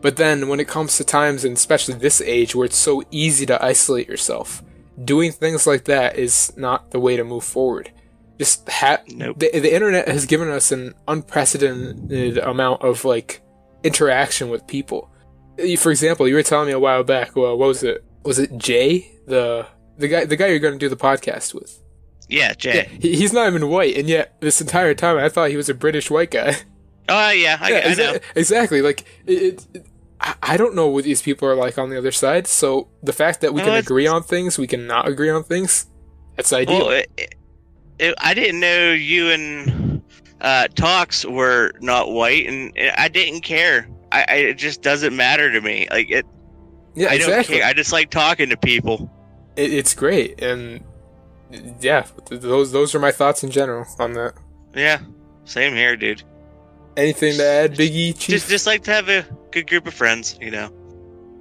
[0.01, 3.47] but then when it comes to times, and especially this age, where it's so easy
[3.47, 4.63] to isolate yourself,
[5.05, 7.91] doing things like that is not the way to move forward.
[8.39, 9.39] Just ha- Nope.
[9.39, 13.41] the, the internet has given us an unprecedented amount of like
[13.83, 15.11] interaction with people.
[15.79, 17.35] For example, you were telling me a while back.
[17.35, 18.05] Well, what was it?
[18.25, 19.67] Was it Jay, the
[19.97, 21.81] the guy, the guy you're going to do the podcast with?
[22.29, 22.89] Yeah, Jay.
[23.01, 25.75] he, he's not even white, and yet this entire time I thought he was a
[25.75, 26.57] British white guy.
[27.09, 28.19] Oh yeah, I, I exa- know.
[28.35, 28.83] exactly.
[28.83, 29.87] Like it, it,
[30.21, 32.49] I- I don't know what these people are like on the other side.
[32.49, 35.45] So the fact that we Well, can agree on things, we can not agree on
[35.45, 35.87] things.
[36.35, 36.89] That's ideal.
[36.89, 37.03] Well,
[38.01, 40.03] it, I didn't know you and
[40.41, 43.89] uh, Talks were not white, and I didn't care.
[44.11, 45.87] I, I it just doesn't matter to me.
[45.89, 46.27] Like it,
[46.97, 47.59] yeah, I don't exactly.
[47.59, 47.67] care.
[47.67, 49.09] I just like talking to people.
[49.55, 50.83] It, it's great, and
[51.81, 54.35] yeah, those those are my thoughts in general on that.
[54.75, 55.01] Yeah,
[55.45, 56.23] same here, dude.
[56.97, 58.19] Anything to add, Biggie?
[58.19, 58.35] Chief?
[58.35, 60.71] Just just like to have a good group of friends, you know.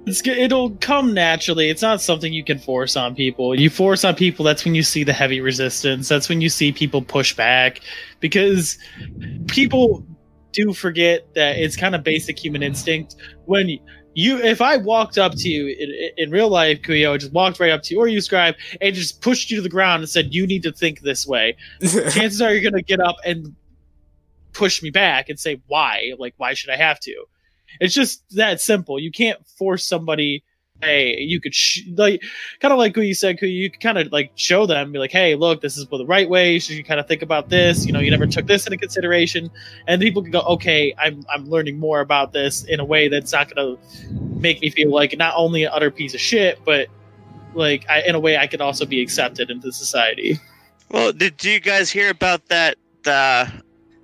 [0.06, 1.68] It's, g- it'll come naturally.
[1.68, 3.58] It's not something you can force on people.
[3.58, 6.08] You force on people, that's when you see the heavy resistance.
[6.08, 7.80] That's when you see people push back
[8.20, 8.78] because
[9.48, 10.06] people
[10.52, 13.16] do forget that it's kind of basic human instinct.
[13.46, 13.80] When
[14.16, 17.70] you, if I walked up to you in, in real life, Kuyo, just walked right
[17.70, 20.34] up to you, or you scribe, and just pushed you to the ground and said,
[20.34, 23.54] "You need to think this way." chances are you're going to get up and
[24.56, 27.14] push me back and say why like why should i have to
[27.78, 30.42] it's just that simple you can't force somebody
[30.82, 32.22] hey you could sh- like
[32.60, 35.12] kind of like what you said Kuya, you kind of like show them be like
[35.12, 37.92] hey look this is the right way you should kind of think about this you
[37.92, 39.50] know you never took this into consideration.
[39.86, 43.32] And people can go okay i'm i'm learning more about this in a way that's
[43.32, 46.88] not going to make me feel like not only an utter piece of shit but
[47.54, 50.38] like I, in a way i could also be accepted into society.
[50.88, 53.46] Well, did you guys hear about that uh,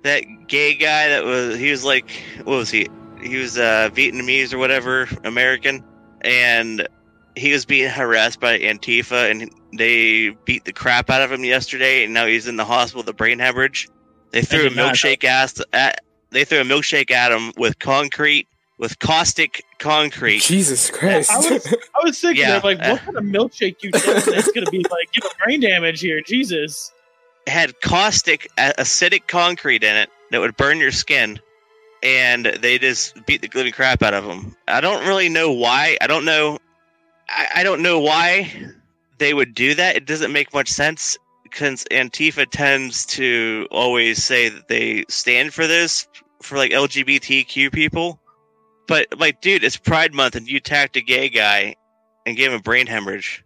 [0.03, 2.09] that gay guy that was he was like
[2.43, 2.87] what was he?
[3.21, 5.83] He was uh, Vietnamese or whatever, American,
[6.23, 6.87] and
[7.35, 12.03] he was being harassed by Antifa, and they beat the crap out of him yesterday,
[12.03, 13.89] and now he's in the hospital with a brain hemorrhage.
[14.31, 14.91] They threw a did not know.
[14.91, 18.47] milkshake ass at they threw a milkshake at him with concrete
[18.79, 20.41] with caustic concrete.
[20.41, 21.31] Jesus Christ!
[21.31, 24.25] I was, I was thinking, Yeah, I'm like, uh, what kind of milkshake you drink
[24.25, 26.21] that's going to be like, you know, brain damage here?
[26.21, 26.91] Jesus.
[27.45, 31.39] It had caustic acidic concrete in it that would burn your skin
[32.03, 35.97] and they just beat the living crap out of him i don't really know why
[36.01, 36.57] i don't know
[37.29, 38.51] i, I don't know why
[39.23, 39.95] they would do that.
[39.95, 45.65] It doesn't make much sense because antifa tends to always say that they stand for
[45.67, 46.07] this
[46.41, 48.19] for like lgbtq people.
[48.87, 51.75] But like dude it's pride month and you attacked a gay guy
[52.25, 53.43] and gave him a brain hemorrhage.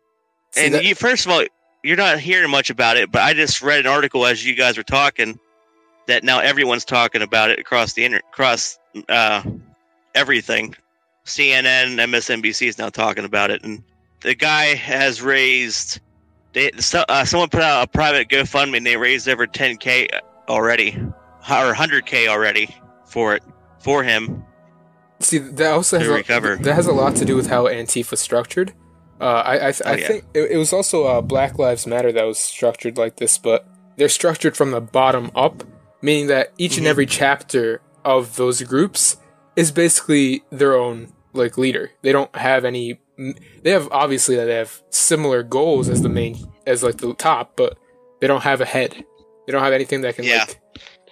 [0.52, 1.44] See, and that- you first of all
[1.84, 4.78] you're not hearing much about it but i just read an article as you guys
[4.78, 5.40] were talking
[6.08, 8.78] that now everyone's talking about it across the inter- across
[9.10, 9.44] uh,
[10.16, 10.76] everything.
[11.26, 13.64] Cnn msnbc is now talking about it.
[13.64, 13.84] And
[14.22, 16.00] the guy has raised
[16.54, 20.08] they so, uh, someone put out a private gofundme and they raised over 10k
[20.48, 20.98] already
[21.50, 22.74] or 100k already
[23.06, 23.44] for it
[23.80, 24.44] for him.
[25.20, 28.74] See, that also has a, that has a lot to do with how Antifa structured.
[29.20, 30.08] Uh, I I, th- Oh, I yeah.
[30.08, 33.68] think it, it was also uh, Black Lives Matter that was structured like this, but
[33.96, 35.64] they're structured from the bottom up,
[36.08, 36.90] meaning that each and Mhm.
[36.94, 39.18] every chapter of those groups
[39.56, 41.92] is basically their own like leader.
[42.04, 43.00] They don't have any.
[43.64, 46.34] They have obviously that they have similar goals as the main
[46.66, 47.78] as like the top, but
[48.22, 48.92] they don't have a head.
[49.46, 50.46] They don't have anything that can Yeah.
[50.48, 50.60] like.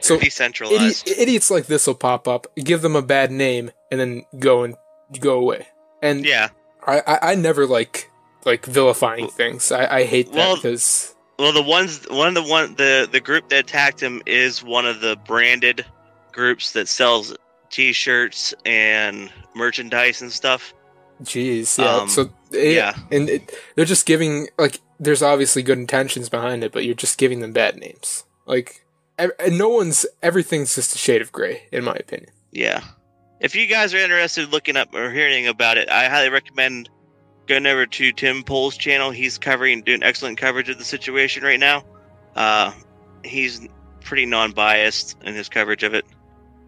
[0.02, 4.00] So decentralized Idi- idiots like this will pop up, give them a bad name, and
[4.00, 4.76] then go and
[5.20, 5.68] go away.
[6.02, 6.50] And yeah
[6.86, 8.12] I, I, I never like
[8.46, 9.72] like vilifying things.
[9.72, 13.50] I, I hate that because Well, the ones, one of the one, the the group
[13.50, 15.86] that attacked him is one of the branded
[16.32, 17.36] groups that sells
[17.70, 20.74] T-shirts and merchandise and stuff.
[21.24, 21.96] jeez, yeah.
[21.96, 22.96] Um, so it, yeah.
[23.12, 27.18] and it, they're just giving like there's obviously good intentions behind it, but you're just
[27.18, 28.24] giving them bad names.
[28.46, 28.86] Like
[29.18, 32.32] ev- and no one's everything's just a shade of gray, in my opinion.
[32.52, 32.82] Yeah.
[33.42, 36.90] If you guys are interested in looking up or hearing about it, I highly recommend
[37.48, 39.12] going over to Tim Pool's channel.
[39.12, 41.84] He's covering, doing excellent coverage of the situation right now.
[42.36, 42.72] Uh,
[43.24, 43.68] he's
[44.02, 46.06] pretty non-biased in his coverage of it.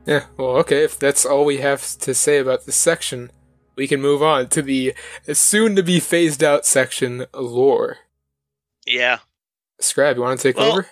[0.06, 3.30] Yeah, well, okay, if that's all we have to say about this section,
[3.76, 4.94] we can move on to the
[5.34, 7.98] soon to be phased out section lore.
[8.86, 9.20] Yeah.
[9.80, 10.90] Scribe, you want to take Well- over?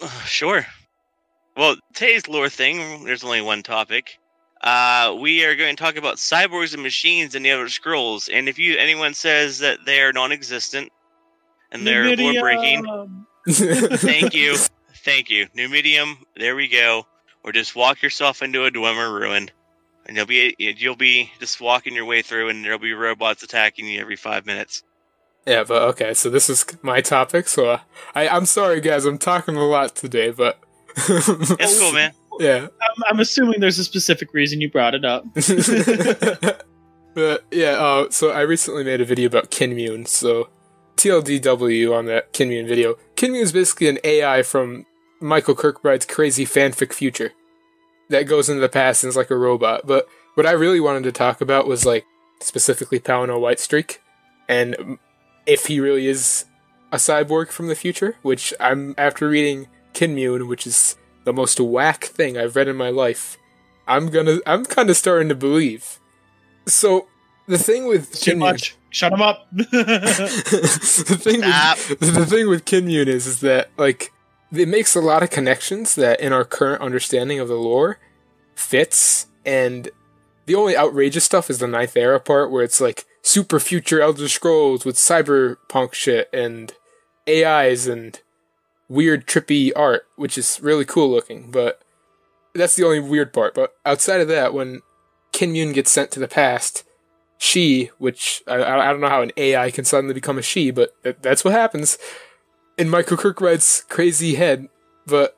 [0.00, 0.66] Uh, sure.
[1.56, 4.18] Well, today's lore thing, there's only one topic.
[4.60, 8.28] Uh, we are going to talk about cyborgs and machines in the Elder Scrolls.
[8.28, 10.90] And if you anyone says that they are non-existent
[11.70, 14.56] and they're lore breaking, thank you,
[15.04, 16.16] thank you, Numidium.
[16.36, 17.06] There we go.
[17.44, 19.48] Or just walk yourself into a Dwemer ruin,
[20.06, 23.86] and you'll be you'll be just walking your way through, and there'll be robots attacking
[23.86, 24.82] you every five minutes.
[25.46, 27.48] Yeah, but okay, so this is my topic.
[27.48, 27.80] So uh,
[28.14, 30.58] I, I'm sorry, guys, I'm talking a lot today, but
[30.96, 32.12] It's cool, man.
[32.44, 35.24] yeah, I'm, I'm assuming there's a specific reason you brought it up.
[37.14, 40.06] but yeah, uh, so I recently made a video about Kinmune.
[40.06, 40.48] So
[40.96, 42.96] TLDW on that Kinmune video.
[43.16, 44.86] Kinmune is basically an AI from
[45.20, 47.32] Michael Kirkbride's crazy fanfic future
[48.10, 49.86] that goes into the past and is like a robot.
[49.86, 52.04] But what I really wanted to talk about was like
[52.40, 53.98] specifically Pelinal Whitestrake
[54.48, 54.98] and
[55.46, 56.44] if he really is
[56.92, 60.96] a cyborg from the future, which I'm after reading Kinmune, which is
[61.28, 63.36] the most whack thing I've read in my life.
[63.86, 65.98] I'm gonna I'm kind of starting to believe.
[66.66, 67.06] So
[67.46, 68.74] the thing with Too Kinmune- much.
[68.90, 69.46] Shut him up.
[69.52, 71.78] the thing Stop.
[71.90, 74.12] with, the thing with Kinmune is is that like
[74.50, 77.98] it makes a lot of connections that in our current understanding of the lore
[78.54, 79.90] fits and
[80.46, 84.26] the only outrageous stuff is the ninth era part where it's like super future Elder
[84.28, 86.72] Scrolls with cyberpunk shit and
[87.28, 88.18] AIs and
[88.88, 91.82] weird trippy art, which is really cool looking, but
[92.54, 93.54] that's the only weird part.
[93.54, 94.82] But outside of that, when
[95.32, 96.84] Kinmune gets sent to the past,
[97.38, 100.94] she, which I, I don't know how an AI can suddenly become a she, but
[101.02, 101.98] that, that's what happens
[102.76, 104.68] in Michael Kirkbride's crazy head.
[105.06, 105.36] But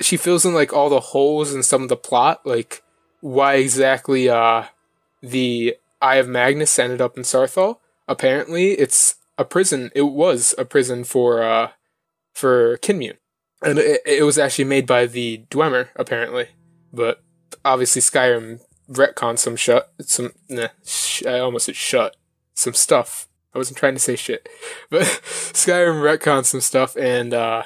[0.00, 2.82] she fills in like all the holes in some of the plot, like
[3.20, 4.64] why exactly uh
[5.22, 7.78] the Eye of Magnus ended up in Saarthal.
[8.06, 9.90] Apparently, it's a prison.
[9.94, 11.70] It was a prison for uh
[12.36, 13.16] for Kinmune,
[13.62, 16.48] and it, it was actually made by the Dwemer apparently.
[16.92, 17.22] But
[17.64, 22.16] obviously, Skyrim retcon some shut some nah, sh- I almost said shut
[22.54, 23.26] some stuff.
[23.54, 24.48] I wasn't trying to say shit,
[24.90, 27.62] but Skyrim retcon some stuff, and uh,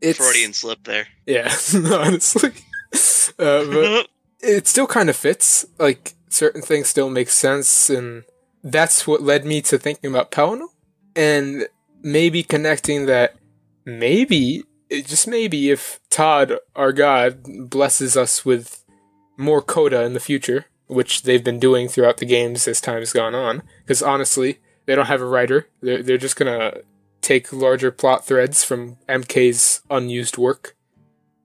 [0.00, 1.06] it's Freudian slip there.
[1.26, 2.50] yeah, honestly.
[3.38, 4.08] Uh, but
[4.40, 5.64] it still kind of fits.
[5.78, 8.24] Like certain things still make sense, and
[8.62, 10.68] that's what led me to thinking about Pelinal,
[11.16, 11.68] and
[12.02, 13.36] maybe connecting that.
[13.84, 18.84] Maybe, eh, just maybe, if Todd, our god, blesses us with
[19.36, 23.34] more coda in the future, which they've been doing throughout the games as time's gone
[23.34, 23.62] on.
[23.82, 25.68] Because honestly, they don't have a writer.
[25.80, 26.78] They're they're just gonna
[27.20, 30.76] take larger plot threads from MK's unused work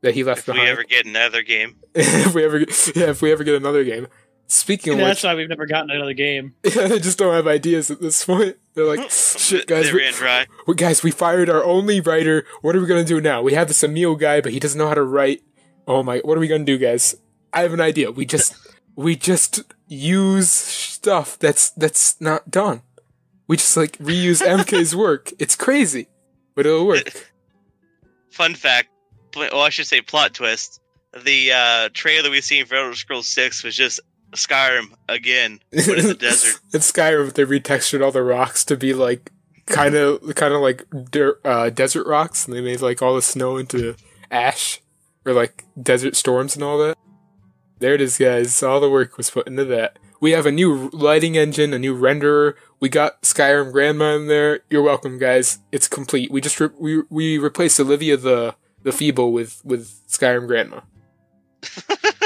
[0.02, 0.70] that he left If we behind.
[0.70, 4.08] ever get another game, if we ever, get, yeah, if we ever get another game.
[4.48, 6.56] Speaking of That's which, why we've never gotten another game.
[6.64, 8.58] yeah, they just don't have ideas at this point.
[8.80, 10.48] They're like, shit, guys, they we, ran dry.
[10.66, 12.46] we- guys, we fired our only writer.
[12.62, 13.42] What are we gonna do now?
[13.42, 15.44] We have this Emil guy, but he doesn't know how to write.
[15.86, 17.14] Oh my, what are we gonna do, guys?
[17.52, 18.10] I have an idea.
[18.10, 18.56] We just,
[18.96, 22.84] we just use stuff that's that's not done.
[23.48, 25.34] We just like reuse MK's work.
[25.40, 26.08] It's crazy,
[26.56, 27.32] but it'll work.
[28.32, 28.90] Fun fact.
[29.36, 30.80] Well, I should say plot twist.
[31.26, 34.00] The uh, trailer that we seen for Elder Scrolls Six was just
[34.32, 36.60] Skyrim again, but in the desert.
[36.74, 39.32] In Skyrim, they retextured all the rocks to be like
[39.66, 43.22] kind of, kind of like dirt, uh, desert rocks, and they made like all the
[43.22, 43.96] snow into
[44.32, 44.82] ash
[45.26, 46.98] or like desert storms and all that.
[47.80, 48.62] There it is, guys.
[48.62, 49.98] All the work was put into that.
[50.22, 52.56] We have a new lighting engine, a new renderer.
[52.82, 54.62] We got Skyrim Grandma in there.
[54.70, 55.60] You're welcome, guys.
[55.72, 56.30] It's complete.
[56.30, 60.82] We just re- we we replaced Olava the the Feeble with with Skyrim Grandma.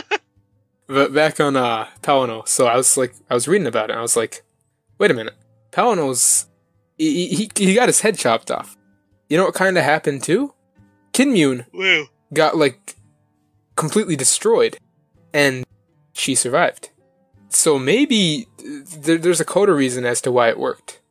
[0.94, 3.94] But back on uh Pelinal, so I was like, I was reading about it.
[3.94, 4.44] And I was like,
[5.00, 5.34] wait a minute,
[5.72, 6.46] Pelinal's
[7.00, 8.78] he, he he got his head chopped off.
[9.28, 10.54] You know what kind of happened too?
[11.12, 12.06] Kinmune Woo!
[12.32, 12.96] got like
[13.76, 14.78] completely destroyed,
[15.34, 15.66] and
[16.14, 16.92] she survived.
[17.50, 18.48] So maybe
[18.96, 21.02] there, there's a coda reason as to why it worked.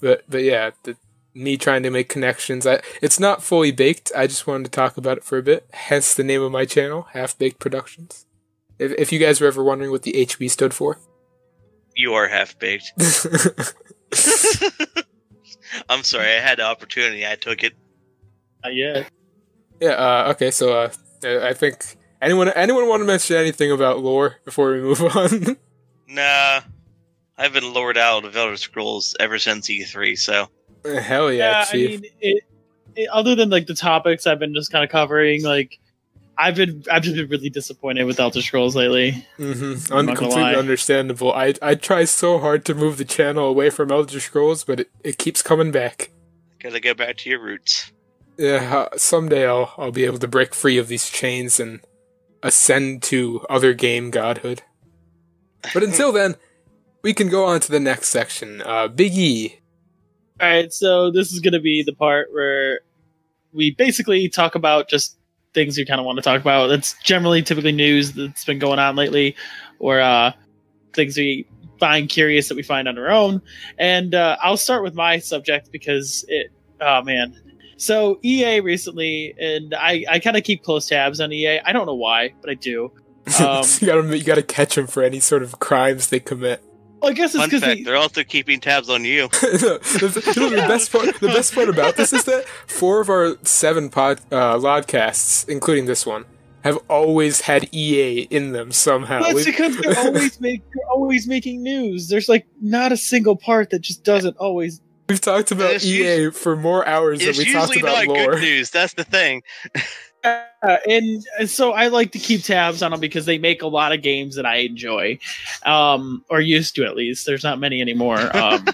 [0.00, 0.96] But but yeah, the,
[1.34, 2.66] me trying to make connections.
[2.66, 4.10] I it's not fully baked.
[4.16, 5.68] I just wanted to talk about it for a bit.
[5.72, 8.26] Hence the name of my channel, Half Baked Productions.
[8.84, 10.98] If if you guys were ever wondering what the HB stood for.
[11.96, 12.92] You are half baked.
[15.88, 16.28] I'm sorry.
[16.28, 17.26] I had the opportunity.
[17.26, 17.74] I took it.
[18.62, 19.10] Not yet.
[19.80, 19.90] yeah.
[19.90, 20.50] Uh, okay.
[20.50, 20.90] So uh,
[21.24, 25.56] I think anyone anyone want to mention anything about lore before we move on?
[26.08, 26.60] Nah,
[27.38, 30.18] I've been lured out of Elder Scrolls ever since E3.
[30.18, 30.48] So
[30.84, 32.44] Hell yeah, Yeah, I mean, it,
[32.96, 35.78] it, other than like the topics I've been just kind of covering, like
[36.36, 39.26] I've been I've just been really disappointed with Elder Scrolls lately.
[39.38, 39.92] Mm-hmm.
[39.92, 41.32] I'm Un- completely understandable.
[41.32, 44.90] I I try so hard to move the channel away from Elder Scrolls, but it,
[45.02, 46.10] it keeps coming back.
[46.60, 47.92] gotta go back to your roots.
[48.36, 51.80] Yeah, uh, someday I'll I'll be able to break free of these chains and
[52.42, 54.62] ascend to other game godhood.
[55.72, 56.34] But until then,
[57.02, 58.60] we can go on to the next section.
[58.62, 59.60] Uh, Big E.
[60.40, 62.80] All right, so this is going to be the part where
[63.52, 65.16] we basically talk about just
[65.54, 66.66] things you kind of want to talk about.
[66.66, 69.36] That's generally typically news that's been going on lately,
[69.78, 70.32] or uh,
[70.92, 71.46] things we
[71.78, 73.40] find curious that we find on our own.
[73.78, 77.40] And uh, I'll start with my subject because it, oh man.
[77.76, 81.60] So EA recently, and I, I kind of keep close tabs on EA.
[81.60, 82.92] I don't know why, but I do.
[83.40, 86.62] Um, you gotta you gotta catch them for any sort of crimes they commit.
[87.04, 89.28] Well, I guess it's because they, they're also keeping tabs on you.
[89.28, 93.00] the, the- you know, the best part the best part about this is that four
[93.00, 96.24] of our seven pod uh, lodcasts, including this one,
[96.62, 99.20] have always had EA in them somehow.
[99.20, 102.08] Well, it's We've- because they're always make they're always making news.
[102.08, 104.80] There's like not a single part that just doesn't always.
[105.08, 108.16] We've talked about It's EA for more hours than It's we talked usually about not
[108.16, 108.30] lore.
[108.32, 108.70] good news.
[108.70, 109.42] That's the thing.
[110.24, 113.92] And, and so I like to keep tabs on them because they make a lot
[113.92, 115.18] of games that I enjoy,
[115.66, 117.26] um, or used to at least.
[117.26, 118.18] There's not many anymore.
[118.34, 118.66] Um,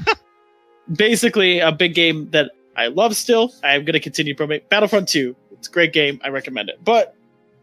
[0.92, 3.52] basically, a big game that I love still.
[3.62, 5.36] I'm going to continue promoting Battlefront 2.
[5.52, 6.20] It's a great game.
[6.24, 7.14] I recommend it, but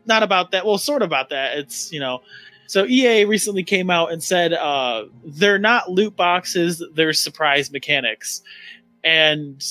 [0.06, 0.66] not about that.
[0.66, 1.58] Well, sort of about that.
[1.58, 2.22] It's you know.
[2.68, 8.42] So EA recently came out and said uh, they're not loot boxes; they're surprise mechanics,
[9.04, 9.64] and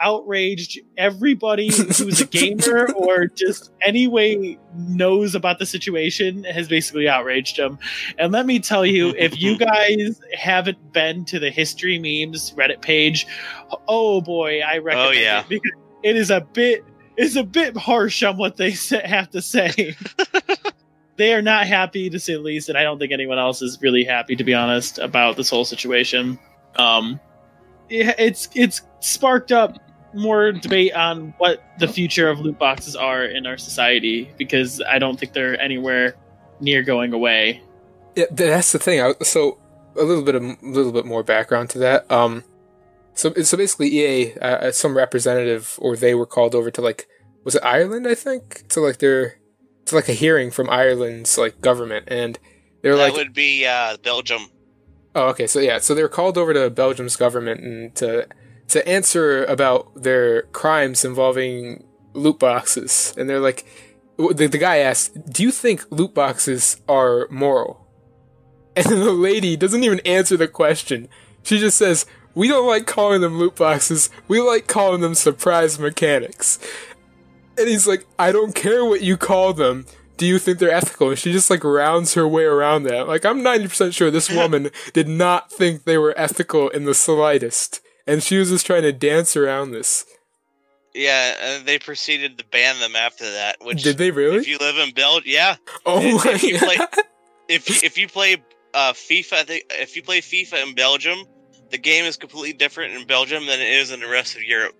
[0.00, 7.08] outraged everybody who's a gamer or just any way knows about the situation has basically
[7.08, 7.78] outraged them.
[8.18, 12.82] And let me tell you, if you guys haven't been to the history memes Reddit
[12.82, 13.26] page,
[13.88, 15.40] oh boy, I recommend Oh, yeah.
[15.40, 15.72] it because
[16.02, 16.84] it is a bit
[17.16, 18.70] is a bit harsh on what they
[19.04, 19.96] have to say.
[21.16, 23.78] they are not happy to say the least, and I don't think anyone else is
[23.80, 26.38] really happy, to be honest, about this whole situation.
[26.76, 27.18] Um,
[27.88, 29.78] it's it's sparked up
[30.16, 34.98] more debate on what the future of loot boxes are in our society because I
[34.98, 36.16] don't think they're anywhere
[36.60, 37.62] near going away.
[38.14, 39.14] Yeah, that's the thing.
[39.22, 39.58] So
[39.96, 42.10] a little bit of a little bit more background to that.
[42.10, 42.44] Um,
[43.14, 47.06] so so basically, EA, uh, some representative or they were called over to like
[47.44, 48.08] was it Ireland?
[48.08, 49.38] I think to like their
[49.86, 52.38] to like a hearing from Ireland's like government, and
[52.82, 54.50] they're that like, would be uh, Belgium.
[55.14, 58.26] oh, okay, so yeah, so they were called over to Belgium's government and to
[58.68, 63.64] to answer about their crimes involving loot boxes, and they're like,
[64.16, 67.82] the, the guy asked, "Do you think loot boxes are moral?"
[68.76, 71.08] And the lady doesn't even answer the question.
[71.42, 72.04] She just says,
[72.34, 74.10] "We don't like calling them loot boxes.
[74.28, 76.58] We like calling them surprise mechanics."
[77.58, 79.86] And he's like, "I don't care what you call them.
[80.16, 83.08] Do you think they're ethical?" And she just like rounds her way around that.
[83.08, 87.80] Like I'm 90% sure this woman did not think they were ethical in the slightest.
[88.06, 90.04] And she was just trying to dance around this.
[90.94, 93.56] Yeah, and they proceeded to ban them after that.
[93.60, 94.38] Which, Did they really?
[94.38, 96.88] if you live in Belgium, yeah, oh if my you play- god.
[97.48, 98.36] if you- if you play
[98.72, 101.18] uh, FIFA, if you play FIFA in Belgium,
[101.70, 104.74] the game is completely different in Belgium than it is in the rest of Europe.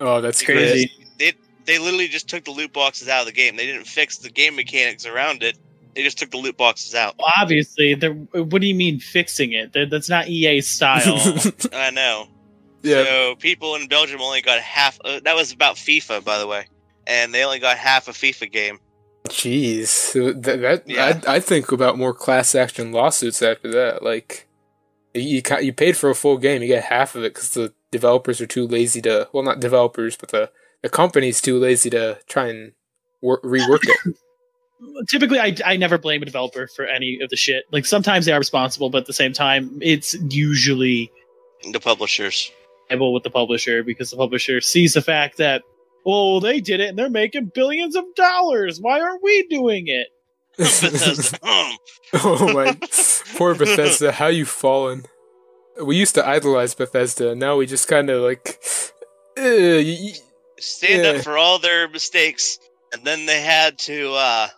[0.00, 0.90] Oh, that's Because crazy.
[1.18, 1.32] They
[1.64, 3.56] they literally just took the loot boxes out of the game.
[3.56, 5.56] They didn't fix the game mechanics around it.
[5.94, 7.14] They just took the loot boxes out.
[7.18, 9.72] Well, obviously, they're, what do you mean fixing it?
[9.72, 11.16] They're, that's not EA style.
[11.72, 12.28] I know.
[12.86, 13.04] Yeah.
[13.04, 14.98] So people in Belgium only got half.
[15.04, 16.66] Uh, that was about FIFA, by the way,
[17.06, 18.78] and they only got half a FIFA game.
[19.28, 20.12] Jeez,
[20.42, 21.20] that, that Yeah.
[21.26, 24.02] I I think about more class action lawsuits after that.
[24.02, 24.46] Like,
[25.14, 28.40] you you paid for a full game, you get half of it because the developers
[28.40, 29.28] are too lazy to.
[29.32, 30.50] Well, not developers, but the
[30.82, 32.72] the company's too lazy to try and
[33.20, 34.16] wor- rework it.
[35.08, 37.64] Typically, I, I never blame a developer for any of the shit.
[37.72, 41.10] Like sometimes they are responsible, but at the same time, it's usually
[41.72, 42.52] The publishers.
[42.90, 45.62] Liable with the publisher because the publisher sees the fact that
[46.04, 48.78] oh they did it and they're making billions of dollars.
[48.80, 50.08] Why aren't we doing it?
[51.42, 51.76] Um,
[52.14, 52.78] oh my,
[53.36, 55.04] poor Bethesda, how you fallen.
[55.82, 58.58] We used to idolize Bethesda, and now we just kind of like.
[59.38, 60.12] Uh, y- y-
[60.58, 61.10] stand Yeah.
[61.10, 62.58] up for all their mistakes,
[62.94, 64.48] and then they had to uh,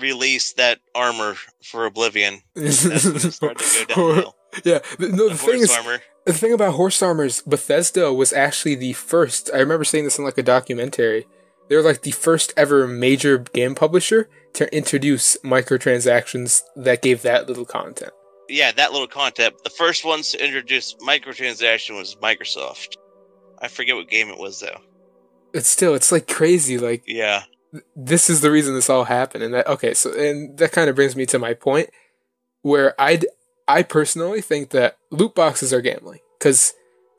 [0.00, 2.40] release that armor for Oblivion.
[2.54, 4.36] That's when it started to go downhill.
[4.64, 5.28] Yeah, th- no.
[5.28, 5.98] The The thing horse is, armor.
[6.26, 9.50] The thing about horse armors, Bethesda was actually the first.
[9.54, 11.26] I remember seeing this in like a documentary.
[11.68, 17.46] They were like the first ever major game publisher to introduce microtransactions that gave that
[17.48, 18.12] little content.
[18.48, 19.54] Yeah, that little content.
[19.62, 22.96] The first ones to introduce microtransaction was Microsoft.
[23.60, 24.80] I forget what game it was though.
[25.52, 26.76] It's still, it's like crazy.
[26.78, 27.44] Like Yeah.
[27.94, 29.94] this is the reason this all happened, and that okay.
[29.94, 31.90] So, and that kind of brings me to my point,
[32.62, 33.20] where I
[33.74, 36.74] I personally think that loot boxes are gambling because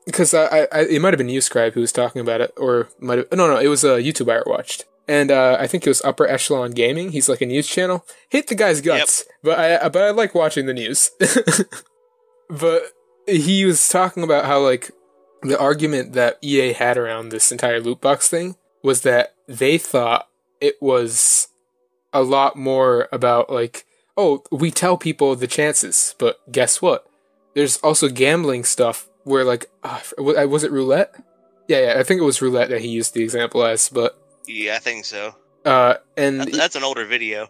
[0.05, 2.89] because I, I it might have been you scribe who was talking about it, or
[2.99, 5.89] might have no no it was a YouTube I watched, and uh, I think it
[5.89, 7.11] was Upper Echelon Gaming.
[7.11, 8.05] He's like a news channel.
[8.29, 11.11] Hate the guy's guts, but I but I like watching the news.
[12.49, 12.83] but
[13.27, 14.91] he was talking about how like
[15.41, 20.27] the argument that EA had around this entire loot box thing was that they thought
[20.59, 21.47] it was
[22.13, 23.85] a lot more about like,
[24.17, 27.05] oh, we tell people the chances, but guess what?
[27.55, 31.13] There's also gambling stuff where like, uh, was it roulette?
[31.67, 34.75] Yeah, yeah, I think it was roulette that he used the example as, but Yeah,
[34.75, 35.35] I think so.
[35.65, 37.47] uh, and That's, that's an older video.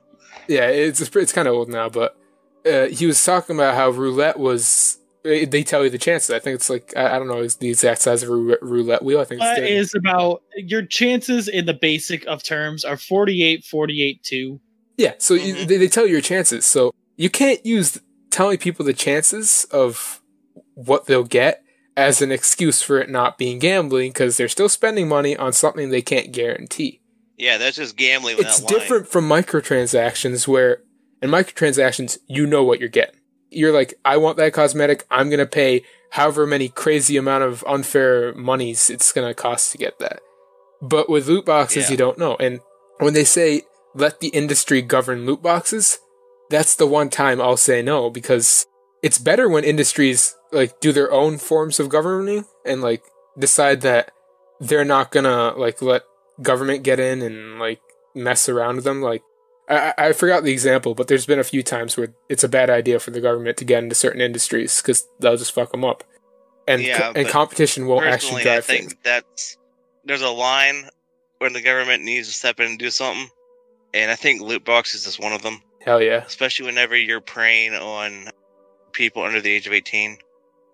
[0.48, 2.18] yeah, it's it's kind of old now, but
[2.66, 4.98] uh, he was talking about how roulette was.
[5.24, 6.32] They tell you the chances.
[6.32, 9.20] I think it's like I, I don't know the exact size of a roulette wheel.
[9.20, 12.98] I think it's That the- is about your chances in the basic of terms are
[12.98, 14.60] 48, 48, 2.
[15.02, 15.14] Yeah.
[15.18, 15.68] So you, Mhm.
[15.68, 16.66] they, they tell you your chances.
[16.66, 18.00] So you can't use
[18.30, 20.22] telling people the chances of
[20.76, 21.64] what they'll get
[21.98, 25.90] as an excuse for it not being gambling because they're still spending money on something
[25.90, 27.02] they can't guarantee.
[27.38, 30.84] Yeah, that's just gambling it's different from microtransactions where
[31.22, 35.40] in microtransactions you know what you're getting you're like i want that cosmetic i'm going
[35.40, 39.98] to pay however many crazy amount of unfair monies it's going to cost to get
[40.00, 40.20] that
[40.82, 41.92] but with loot boxes Yeah.
[41.92, 42.60] you don't know and
[43.00, 43.64] when they say
[43.94, 46.00] let the industry govern loot boxes
[46.50, 48.66] that's the one time i'll say no because
[49.02, 53.04] it's better when industries like do their own forms of governing and like
[53.38, 54.12] decide that
[54.60, 56.04] they're not gonna like let
[56.42, 57.82] government get in and like
[58.16, 59.02] mess around with them.
[59.02, 59.24] Like
[59.70, 62.70] I, I forgot the example, but there's been a few times where it's a bad
[62.70, 66.04] idea for the government to get into certain industries because they'll just fuck them up,
[66.68, 68.96] and Yeah, and competition won't actually Personally, I think things.
[69.04, 69.58] that's
[70.06, 70.90] there's a line
[71.40, 73.30] when the government needs to step in and do something,
[73.94, 75.62] and I think loot boxes is one of them.
[75.82, 76.24] Hell yeah!
[76.26, 78.30] Especially whenever you're preying on
[78.94, 80.18] people under the age of 18.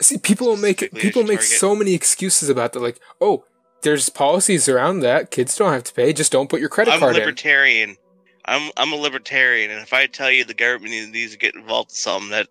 [0.01, 1.57] See, people make Specifically people make target.
[1.57, 2.81] so many excuses about that.
[2.81, 3.45] Like, oh,
[3.83, 5.31] there's policies around that.
[5.31, 6.13] Kids don't have to pay.
[6.13, 7.07] Just don't put your credit card in.
[7.07, 7.19] I'm a in.
[7.25, 7.97] libertarian.
[8.45, 11.55] I'm I'm a libertarian, and if I tell you the government needs- needs to get
[11.55, 12.47] involved in something, that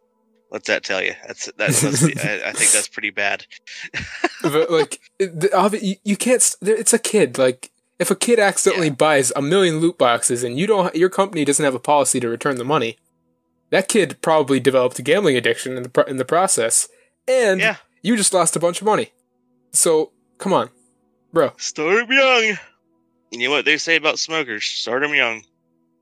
[0.49, 1.15] what's that tell you?
[1.27, 3.47] That's that's must I, I think that's pretty bad.
[4.43, 8.17] but like it- the, obvi- you, you can't there- it's a kid like if a
[8.17, 8.95] kid accidentally Yeah.
[8.95, 12.29] buys a million loot boxes and you don't your company doesn't have a policy to
[12.29, 12.99] return the money
[13.71, 16.89] that kid probably developed a gambling addiction in the pro- in the process
[17.27, 19.13] and Yeah, you just lost a bunch of money
[19.73, 20.71] so come on
[21.33, 22.59] bro start 'em young.
[23.33, 24.65] You know what they say about smokers?
[24.65, 25.43] Start 'em young.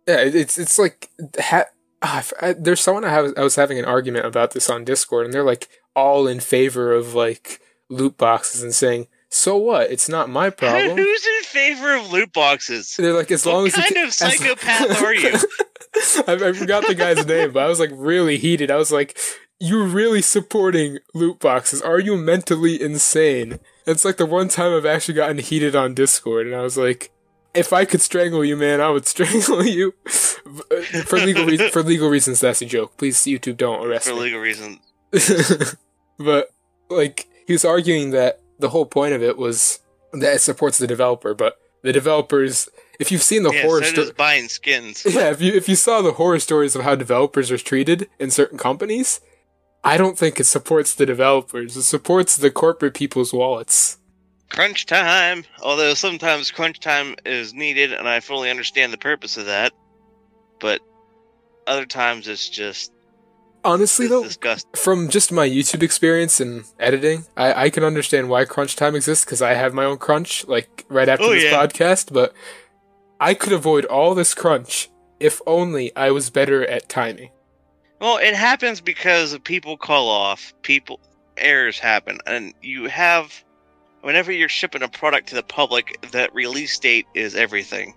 [0.06, 1.08] yeah it's it's like
[1.40, 1.70] ha-
[2.02, 5.24] ah, I there's someone I, was, I was having an argument about this on discord
[5.24, 10.08] and they're like all in favor of like loot boxes and saying so what it's
[10.08, 11.22] not my problem Who's
[11.54, 12.94] favor of loot boxes?
[12.98, 15.32] They're like, as What long as kind can, of psychopath are you?
[16.26, 18.70] I, I forgot the guy's name, but I was like really heated.
[18.70, 19.16] I was like,
[19.60, 21.80] "You're really supporting loot boxes?
[21.80, 26.46] Are you mentally insane?" It's like the one time I've actually gotten heated on Discord,
[26.48, 27.10] and I was like,
[27.54, 31.82] "If I could strangle you, man, I would strangle you." Uh, for legal reasons, for
[31.82, 32.96] legal reasons, that's a joke.
[32.96, 34.22] Please, YouTube, don't arrest me For me.
[34.24, 35.76] legal reasons.
[36.18, 36.48] but
[36.90, 39.80] like he was arguing that the whole point of it was
[40.20, 43.90] that it supports the developer, but the developers, if you've seen the yeah, horror so
[43.90, 45.04] sto- does buying skins.
[45.08, 48.30] yeah, if you if you saw the horror stories of how developers are treated in
[48.30, 49.20] certain companies,
[49.84, 51.76] I don't think it supports the developers.
[51.76, 53.98] It supports the corporate people's wallets.
[54.48, 55.44] crunch time.
[55.62, 59.72] Although sometimes crunch time is needed, and I fully understand the purpose of that.
[60.58, 60.80] But
[61.66, 62.92] other times it's just
[63.64, 64.70] Honestly, though, disgusting.
[64.76, 69.24] from just my YouTube experience and editing, I, I can understand why crunch time exists
[69.24, 71.52] because I have my own crunch, like right after Oh, this yeah.
[71.66, 72.12] podcast.
[72.12, 72.34] But
[73.20, 74.90] I could avoid all this crunch
[75.20, 77.30] if only I was better at timing.
[78.00, 80.52] Well, it happens because people call off.
[80.62, 81.00] People
[81.38, 83.32] errors happen, and you have
[84.02, 87.94] whenever you're shipping a product to the public, that release date is everything.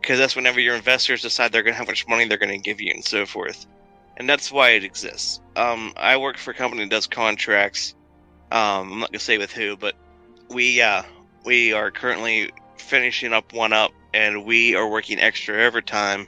[0.00, 2.58] Because that's whenever your investors decide they're going to how much money they're going to
[2.58, 3.66] give you and so forth.
[4.18, 5.40] And that's why it exists.
[5.54, 7.94] Um, I work for a company that does contracts.
[8.50, 9.94] Um, I'm not to say with who, but
[10.50, 11.04] we uh,
[11.44, 16.26] we are currently finishing up one up, and we are working extra overtime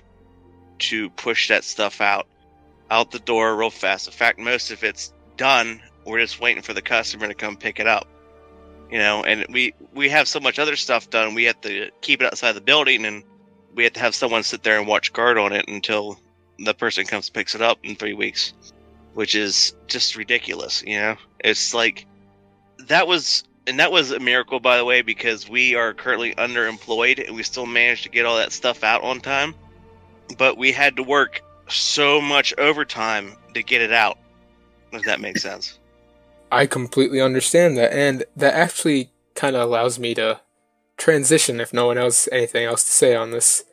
[0.79, 2.27] to push that stuff out
[2.91, 4.07] out the door real fast.
[4.07, 5.83] In fact, most of it's done.
[6.07, 8.07] We're just waiting for the customer to come pick it up.
[8.91, 11.35] You know, and we we have so much other stuff done.
[11.35, 13.25] We have to keep it outside the building, and
[13.75, 16.21] we have to have someone sit there and watch guard on it until
[16.65, 18.53] the person comes picks it up in three weeks,
[19.15, 20.83] which is just ridiculous.
[20.87, 22.07] You know, it's like
[22.87, 23.45] that was.
[23.67, 27.43] And that was a miracle, by the way, because we are currently underemployed and we
[27.43, 29.55] still managed to get all that stuff out on time.
[30.39, 34.19] But we had to work so much overtime to get it out.
[34.93, 35.79] If that makes sense.
[36.51, 40.41] I completely understand that, and that actually kind of allows me to
[40.97, 43.65] transition if no one else anything else to say on this.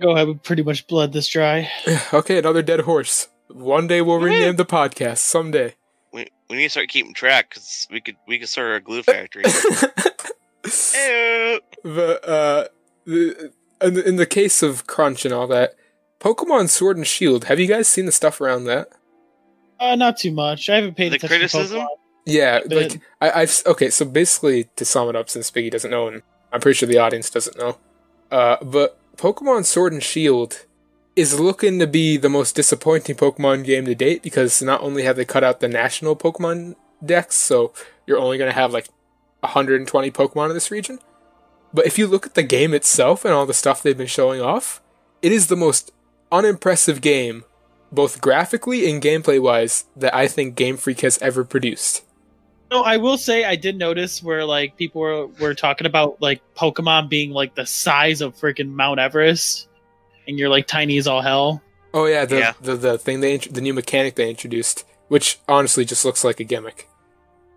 [0.00, 0.28] Go ahead.
[0.28, 1.70] We pretty much bled this dry.
[2.12, 3.28] okay, another dead horse.
[3.48, 5.18] One day we'll rename the podcast.
[5.18, 5.74] Someday.
[6.12, 9.02] We, we need to start keeping track because we could we could start a glue
[9.02, 9.44] factory.
[10.64, 11.60] Ew.
[11.82, 12.68] but uh,
[13.04, 15.74] the, in, the, in the case of Crunch and all that,
[16.20, 17.44] Pokemon Sword and Shield.
[17.44, 18.88] Have you guys seen the stuff around that?
[19.80, 20.68] Uh, not too much.
[20.68, 21.80] I haven't paid The attention criticism?
[21.80, 21.88] to
[22.26, 23.90] Yeah, like I, I've okay.
[23.90, 26.22] So basically, to sum it up, since Biggie doesn't know, and
[26.52, 27.78] I'm pretty sure the audience doesn't know,
[28.30, 30.64] uh, but Pokemon Sword and Shield
[31.16, 35.16] is looking to be the most disappointing Pokemon game to date because not only have
[35.16, 37.72] they cut out the national Pokemon dex, so
[38.06, 38.88] you're only going to have like
[39.40, 41.00] 120 Pokemon in this region,
[41.74, 44.40] but if you look at the game itself and all the stuff they've been showing
[44.40, 44.80] off,
[45.20, 45.90] it is the most
[46.30, 47.42] unimpressive game,
[47.90, 52.04] both graphically and gameplay wise, that I think Game Freak has ever produced.
[52.70, 56.42] No, I will say I did notice where like people were were talking about like
[56.54, 59.68] Pokemon being like the size of freaking Mount Everest,
[60.26, 61.62] and you're like tiny as all hell.
[61.94, 62.52] Oh yeah, the Yeah.
[62.60, 66.40] the, the thing they int- the new mechanic they introduced, which honestly just looks like
[66.40, 66.88] a gimmick.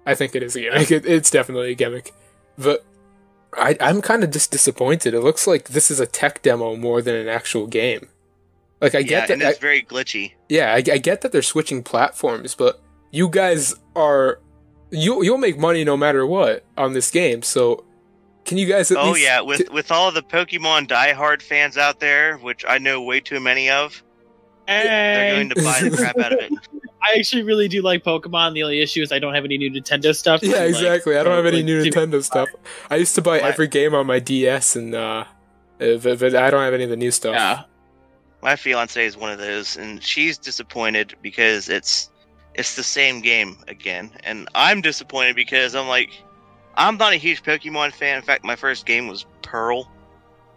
[0.06, 0.90] I think it is a gimmick.
[0.92, 2.14] It, it's definitely a gimmick,
[2.58, 2.86] but
[3.54, 5.14] I I'm kind of just disappointed.
[5.14, 8.08] It looks like this is a tech demo more than an actual game.
[8.80, 9.50] Like I yeah, get and that.
[9.50, 10.32] it's I, very glitchy.
[10.48, 12.82] yeah, I, I get that they're switching platforms, but
[13.12, 14.40] you guys are
[14.92, 17.42] you you'll make money no matter what on this game.
[17.42, 17.84] So
[18.46, 18.92] can you guys?
[18.92, 22.64] At Oh least yeah, with t- with all the Pokemon diehard fans out there, which
[22.68, 24.04] I know way too many of,
[24.68, 26.52] they're going to buy the crap out of it.
[27.04, 28.54] I actually really do like Pokemon.
[28.54, 30.44] The only issue is I don't have any new Nintendo stuff.
[30.44, 31.18] Yeah, like, exactly.
[31.18, 32.48] I don't have any new Nintendo stuff.
[32.92, 35.26] I used to buy My- every game on my DS, and uh,
[35.80, 37.34] uh, but, but I don't have any of the new stuff.
[37.34, 37.64] Yeah,
[38.44, 42.12] My fiance is one of those, and she's disappointed because it's
[42.56, 46.10] it's the same game again, and I'm disappointed because I'm like,
[46.76, 48.18] I'm not a huge Pokemon fan.
[48.18, 49.90] In fact, my first game was Pearl,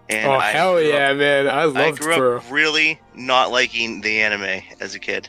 [0.09, 1.49] and oh I hell yeah, up- man!
[1.49, 2.37] I I grew Pearl.
[2.39, 5.29] up really not liking the anime as a kid.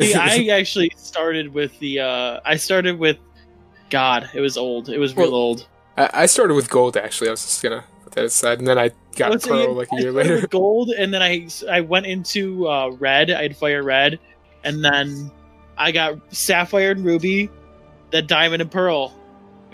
[0.00, 0.14] See,
[0.50, 2.00] I actually started with the.
[2.00, 3.18] uh I started with.
[3.90, 4.88] God, it was old.
[4.88, 5.66] It was real Well, old.
[5.98, 7.28] I, I started with Gold actually.
[7.28, 9.72] I was just gonna put that aside, and then I got Well, so Pearl you-
[9.72, 10.40] like a I year started later.
[10.42, 13.30] with gold, and then I I went into uh, red.
[13.30, 14.18] I had fire red,
[14.64, 15.30] and then
[15.76, 17.50] I got sapphire and ruby,
[18.10, 19.14] then diamond and pearl.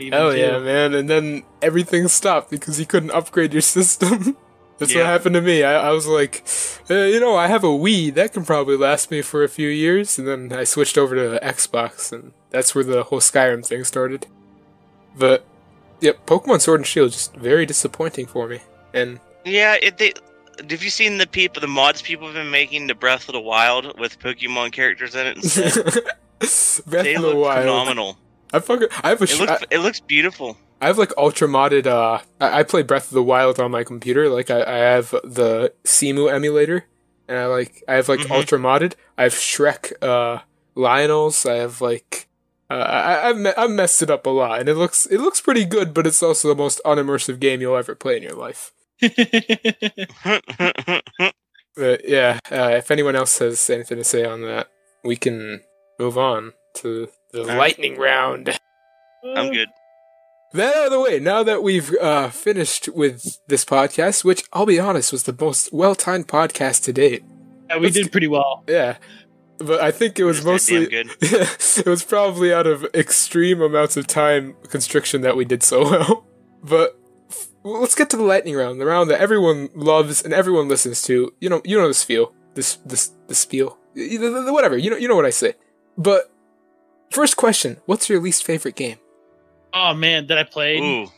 [0.00, 0.94] Oh Hell yeah, man!
[0.94, 4.36] And then everything stopped because you couldn't upgrade your system.
[4.78, 5.64] That's what happened to me.
[5.64, 6.44] I, I was like,
[6.88, 9.68] eh, you know, I have a Wii that can probably last me for a few
[9.68, 13.66] years, and then I switched over to the Xbox, and that's where the whole Skyrim
[13.66, 14.28] thing started.
[15.16, 15.44] But
[16.00, 18.60] yep, Pokemon Sword and Shield just very disappointing for me.
[18.94, 20.12] And Yeah, it, they,
[20.70, 23.40] have you seen the people, the mods people have been making to Breath of the
[23.40, 25.74] Wild with Pokemon characters in it instead?
[26.86, 27.60] Breath they of the look Wild.
[27.62, 28.18] phenomenal.
[28.52, 30.56] I fucking I have a It sh- looks, it looks beautiful.
[30.80, 31.86] I have like ultra modded.
[31.86, 34.28] Uh, I, I play Breath of the Wild on my computer.
[34.28, 36.86] Like I, I have the Cemu emulator,
[37.28, 38.30] and I like I have like Mhm.
[38.30, 38.94] ultra modded.
[39.18, 40.42] I have Shrek, uh,
[40.76, 41.48] Lynels.
[41.50, 42.28] I have like
[42.70, 45.40] uh, I, I've me- I've messed it up a lot, and it looks it looks
[45.40, 45.92] pretty good.
[45.92, 48.72] But it's also the most unimmersive game you'll ever play in your life.
[51.78, 54.66] But yeah, uh, if anyone else has anything to say on that,
[55.04, 55.60] we can
[56.00, 57.56] move on to the Alright.
[57.56, 58.58] lightning round.
[59.24, 59.68] I'm good.
[60.54, 64.66] That out of the way, now that we've uh, finished with this podcast, which I'll
[64.66, 67.22] be honest was the most well timed podcast to date.
[67.68, 68.64] Yeah, we did pretty well.
[68.66, 68.96] Yeah.
[69.58, 71.10] But I think it was mostly good.
[71.20, 76.24] it was probably out of extreme amounts of time constriction that we did so well.
[76.60, 76.96] But f-
[77.68, 81.02] well, let's get to the lightning round, the round that everyone loves and everyone listens
[81.02, 81.32] to.
[81.40, 84.76] You know, you know this feel, this this this feel, whatever.
[84.76, 85.54] You know, you know what I say.
[85.96, 86.32] But
[87.10, 88.98] first question: What's your least favorite game?
[89.72, 90.82] Oh man, that I played.
[90.82, 91.10] Ooh,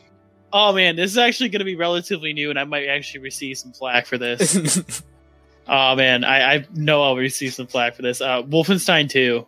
[0.52, 3.58] Oh man, this is actually going to be relatively new, and I might actually receive
[3.58, 5.02] some flack for this.
[5.68, 8.20] oh man, I, I know I'll receive some flack for this.
[8.20, 9.46] Uh, Wolfenstein 2.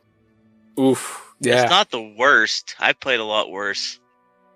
[0.80, 1.34] Oof.
[1.40, 1.62] Yeah.
[1.62, 2.76] it's not the worst.
[2.78, 3.98] I played a lot worse.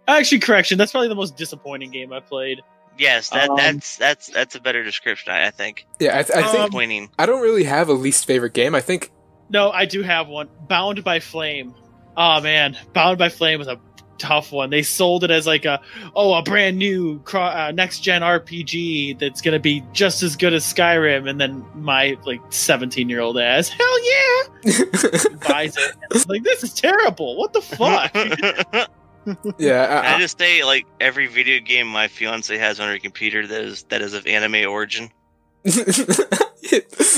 [0.09, 2.62] Actually, correction, that's probably the most disappointing game I played.
[2.98, 5.32] Yes, that Um, that's that's that's a better description.
[5.32, 5.86] I, I think.
[6.00, 6.18] yeah.
[6.18, 7.11] I, th- I think Um, Disappointing.
[7.18, 8.74] I don't really have a least favorite game.
[8.74, 9.11] I think
[9.50, 10.48] No, I do have one.
[10.68, 11.74] Bound by Flame.
[12.16, 13.78] Oh man, Bound by Flame was a
[14.16, 14.70] tough one.
[14.70, 15.78] They sold it as like a
[16.14, 20.54] oh a brand new cro- uh, next gen RPG that's gonna be just as good
[20.54, 24.04] as Skyrim, and then my like seventeen year old ass hell
[24.64, 24.72] yeah
[25.46, 26.26] buys it.
[26.26, 27.36] Like this is terrible.
[27.36, 28.88] What the fuck?
[29.59, 30.03] yeah.
[30.05, 33.61] I I, just say like every video game my fiance has on her computer that
[33.62, 35.11] is that is of anime origin.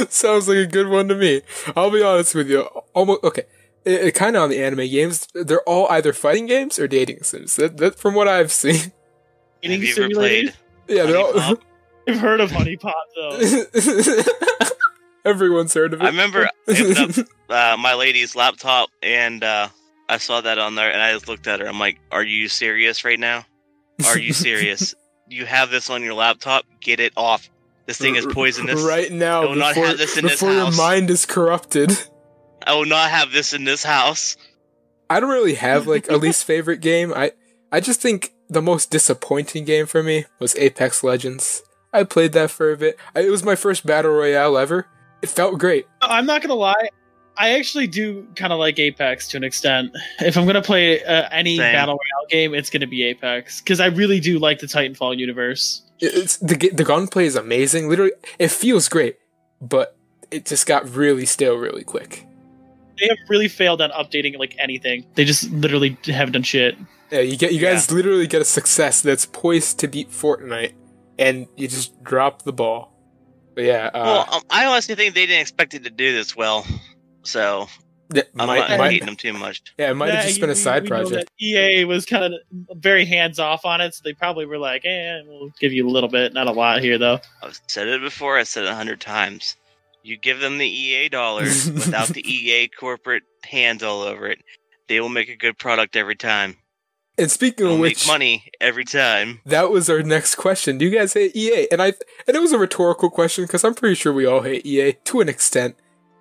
[0.08, 1.42] Sounds like a good one to me.
[1.76, 2.62] I'll be honest with you.
[2.94, 3.44] Almost okay.
[3.84, 5.28] It, it kind of on the anime games.
[5.34, 7.56] They're all either fighting games or dating sims.
[7.56, 8.92] That, that from what I've seen.
[9.62, 10.54] Eating Have you ever played?
[10.88, 11.32] Yeah, they're all.
[11.32, 11.62] Pop?
[12.08, 14.70] I've heard of HuniePop though.
[15.24, 16.04] Everyone's heard of it.
[16.04, 19.68] I remember I up uh, my lady's laptop and uh,
[20.08, 21.66] I saw that on there and I just looked at her.
[21.66, 23.44] I'm like, "Are you serious right now?
[24.06, 24.94] Are you serious?
[25.28, 26.64] you have this on your laptop?
[26.80, 27.48] Get it off.
[27.86, 28.82] This thing is poisonous.
[28.82, 31.92] Right now, I will not before, have this in this before your mind is corrupted.
[32.66, 34.36] I will not have this in this house."
[35.10, 37.12] I don't really have like a least favorite game.
[37.14, 37.32] I
[37.72, 41.62] I just think the most disappointing game for me was Apex Legends.
[41.92, 42.98] I played that for a bit.
[43.14, 44.86] I, it was my first battle royale ever.
[45.22, 45.86] It felt great.
[46.00, 46.88] I'm not gonna lie.
[47.38, 49.92] I actually do kind of like Apex to an extent.
[50.20, 51.72] If I'm gonna play uh, any Same.
[51.72, 55.82] battle royale game, it's gonna be Apex because I really do like the Titanfall universe.
[56.00, 57.88] It's the ga- the gunplay is amazing.
[57.88, 59.18] Literally, it feels great,
[59.60, 59.96] but
[60.30, 62.26] it just got really stale really quick.
[62.98, 65.06] They have really failed on updating like anything.
[65.14, 66.76] They just literally haven't done shit.
[67.10, 70.72] Yeah, you get you guys literally get a success that's poised to beat Fortnite,
[71.18, 72.94] and you just drop the ball.
[73.54, 76.36] But yeah, uh, well, um, I honestly think they didn't expect it to do this
[76.36, 76.66] well,
[77.22, 77.68] so
[78.12, 79.62] yeah, I'm might- not might- hating them too much.
[79.78, 81.30] yeah, it might have just been a side we project.
[81.38, 82.32] that EA was kind of
[82.80, 85.90] very hands off on it, so they probably were like, "Eh, we'll give you a
[85.90, 88.38] little bit, not a lot here, though." I've said it before.
[88.38, 89.56] I said it a hundred times.
[90.02, 94.38] You give them the EA dollars without the EA corporate hands all over it,
[94.88, 96.56] they will make a good product every time.
[97.18, 99.40] And speaking They'll of make which, money every time.
[99.44, 100.78] that was our next question.
[100.78, 101.66] Do you guys hate EA?
[101.72, 101.88] And I
[102.26, 105.20] and it was a rhetorical question because I'm pretty sure we all hate EA to
[105.20, 105.74] an extent,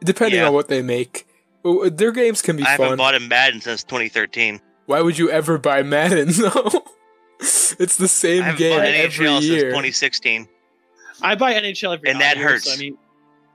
[0.04, 0.48] depending Yeah.
[0.48, 1.28] on what they make.
[1.64, 2.98] Their games can be I haven't fun.
[2.98, 4.62] bought a Madden since 2013.
[4.86, 6.30] Why would you ever buy Madden?
[6.32, 6.84] though?
[7.40, 9.70] it's the same haven't game bought every NHL since year.
[9.70, 10.48] 2016.
[11.22, 12.14] I buy NHL every year.
[12.14, 12.66] And that year, hurts.
[12.66, 12.98] So, I mean,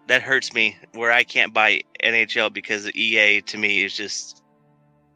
[0.08, 0.76] That hurts me.
[0.92, 4.42] Where I can't buy NHL because EA to me is just.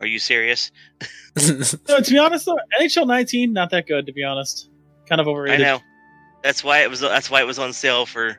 [0.01, 0.71] Are you serious?
[1.89, 4.07] no, to be honest though, NHL 19 not that good.
[4.07, 4.69] To be honest,
[5.09, 5.67] kind of overrated.
[5.67, 5.81] I know.
[6.43, 7.01] That's why it was.
[7.01, 8.39] That's why it was on sale for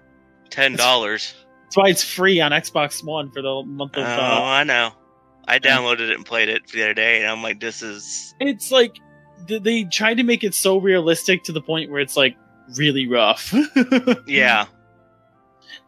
[0.50, 1.34] ten dollars.
[1.68, 4.08] That's why it's free on Xbox One for the month Oh, of.
[4.08, 4.92] Uh, I know.
[5.48, 8.34] I downloaded it and played it the other day, and I'm like, this is.
[8.40, 8.98] it's like
[9.48, 12.36] they tried to make it so realistic to the point where it's like
[12.78, 13.54] really rough.
[14.28, 14.66] Yeah.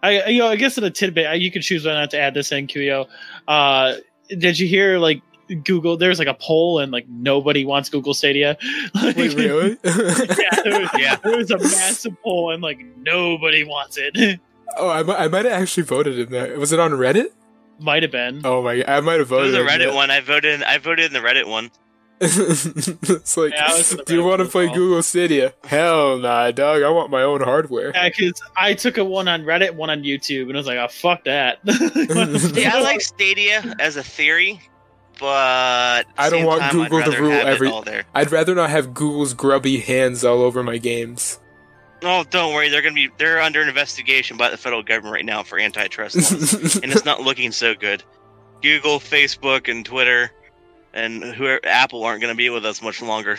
[0.03, 2.11] I you know I guess in a tidbit I- you can choose whether or not
[2.11, 3.07] to add this in QEO.
[3.47, 3.95] Uh,
[4.29, 5.21] did you hear like
[5.65, 5.97] Google?
[5.97, 8.57] There's like a poll and like nobody wants Google Stadia.
[8.93, 9.77] Like, Wait, really?
[9.83, 11.15] yeah, there was, Yeah.
[11.23, 14.39] there was a massive poll and like nobody wants it.
[14.77, 16.57] Oh, I, I might have actually voted in that.
[16.57, 17.27] Was it on Reddit?
[17.79, 18.41] Might have been.
[18.43, 18.83] Oh my!
[18.87, 19.55] I might have It was voted.
[19.55, 20.11] a in Reddit one.
[20.11, 20.55] I voted.
[20.55, 21.71] In, I voted in the Reddit one.
[22.21, 24.67] it's like, Yeah, I was in the do you want to play.
[24.67, 25.53] Google Stadia?
[25.63, 26.83] Hell nah, dog.
[26.83, 27.91] I want my own hardware.
[27.93, 30.77] Yeah, because I took a one on Reddit, one on YouTube, and I was like,
[30.77, 34.59] "Oh fuck that." See, I like Stadia as a theory,
[35.17, 38.03] but I don't want time, Google to rule have it every- there.
[38.13, 41.38] I'd rather not have Google's grubby hands all over my games.
[42.01, 42.69] Oh, don't worry.
[42.69, 43.09] They're gonna be.
[43.17, 47.21] They're under investigation by the federal government right now for antitrust laws, and it's not
[47.21, 48.03] looking so good.
[48.61, 50.31] Google, Facebook, and Twitter,
[50.93, 53.37] and whoever Apple aren't gonna be with us much longer.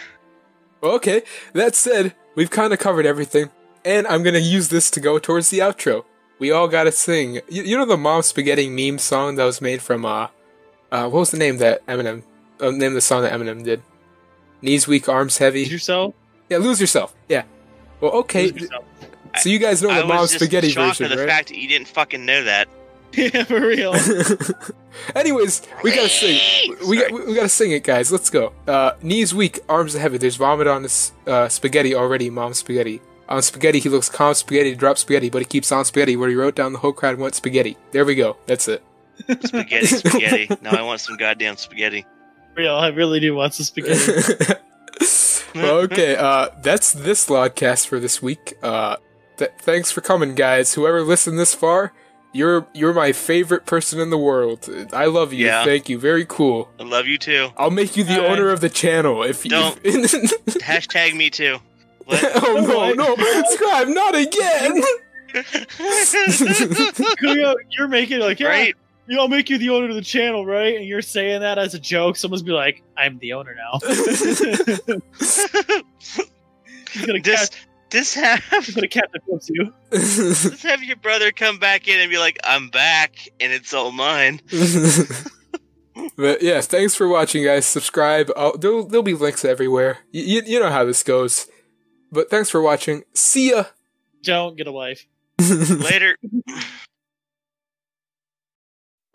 [0.82, 3.50] Okay, that said, we've kind of covered everything,
[3.84, 6.04] and I'm gonna use this to go towards the outro.
[6.38, 7.40] We all gotta sing.
[7.48, 10.28] You, you know the Mom Spaghetti meme song that was made from, uh,
[10.90, 12.22] uh, what was the name that Eminem,
[12.60, 13.82] uh, name the song that Eminem did?
[14.62, 15.60] Knees weak, arms heavy.
[15.60, 16.14] Lose yourself.
[16.48, 17.14] Yeah, lose yourself.
[17.28, 17.44] Yeah.
[18.00, 18.52] Well, okay,
[19.38, 21.48] so you guys know I the Mom was just Spaghetti shocked version, at the fact
[21.48, 22.68] that you didn't fucking know that.
[23.12, 23.94] yeah, for real.
[25.16, 26.76] Anyways, we gotta sing.
[26.88, 28.12] We got we gotta sing it, guys.
[28.12, 28.52] Let's go.
[28.68, 30.18] Uh, knees weak, arms heavy.
[30.18, 32.30] There's vomit on his uh, spaghetti already.
[32.30, 33.02] Mom spaghetti.
[33.28, 34.34] On spaghetti, he looks calm.
[34.34, 36.16] Spaghetti drop spaghetti, but he keeps on spaghetti.
[36.16, 37.76] Where he wrote down the whole crowd wants spaghetti.
[37.90, 38.36] There we go.
[38.46, 38.82] That's it.
[39.40, 40.48] Spaghetti, spaghetti.
[40.62, 42.06] now I want some goddamn spaghetti.
[42.54, 42.76] real.
[42.76, 44.54] I really do want some spaghetti.
[45.54, 48.54] well, okay, uh, that's this podcast for this week.
[48.62, 48.96] Uh,
[49.36, 50.74] th- thanks for coming, guys.
[50.74, 51.92] Whoever listened this far,
[52.32, 54.68] you're you're my favorite person in the world.
[54.92, 55.46] I love you.
[55.46, 55.64] Yeah.
[55.64, 55.98] Thank you.
[55.98, 56.70] Very cool.
[56.78, 57.50] I love you too.
[57.56, 58.30] I'll make you the Alright.
[58.30, 59.50] owner of the channel if you.
[59.50, 59.82] Don't.
[59.84, 61.58] Hashtag me too.
[62.12, 64.82] Oh no, no, subscribe not again.
[67.70, 68.74] You're making like, yeah, right?
[69.10, 70.76] You know, I'll make you the owner of the channel, right?
[70.76, 72.14] And you're saying that as a joke.
[72.14, 73.80] Someone's be like, I'm the owner now.
[76.92, 79.72] He's gonna Just, catch, just have, he's gonna catch the flips you.
[79.90, 83.92] just have your brother come back in and be like, "I'm back, and it's all
[83.92, 84.40] mine."
[86.16, 87.66] but yeah, thanks for watching, guys.
[87.66, 88.30] Subscribe.
[88.36, 89.98] I'll, there'll, there'll be links everywhere.
[90.12, 91.46] Y- you, you know how this goes.
[92.12, 93.02] But thanks for watching.
[93.14, 93.64] See ya.
[94.22, 95.06] Don't get a wife.
[95.38, 96.16] Later.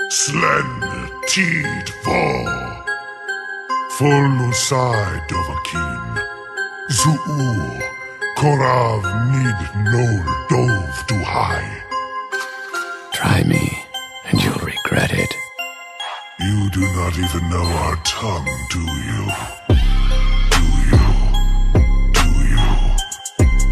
[0.10, 2.84] Slen tid for
[3.98, 6.06] Full side of a king
[6.92, 7.82] Zu'ul,
[8.38, 9.02] Korav
[9.32, 9.60] need
[9.92, 10.06] no
[10.50, 11.82] dove to high.
[13.12, 13.84] Try me,
[14.26, 15.34] and you'll regret it.
[16.40, 19.22] You do not even know our tongue, do you?
[20.54, 21.04] Do you?
[22.14, 22.64] Do you?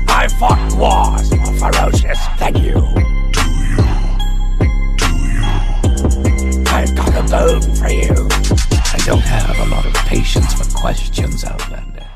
[0.07, 3.13] I fought wars more ferocious than you.
[7.29, 8.27] for you.
[8.93, 12.12] I don't have a lot of patience for questions, Outlander.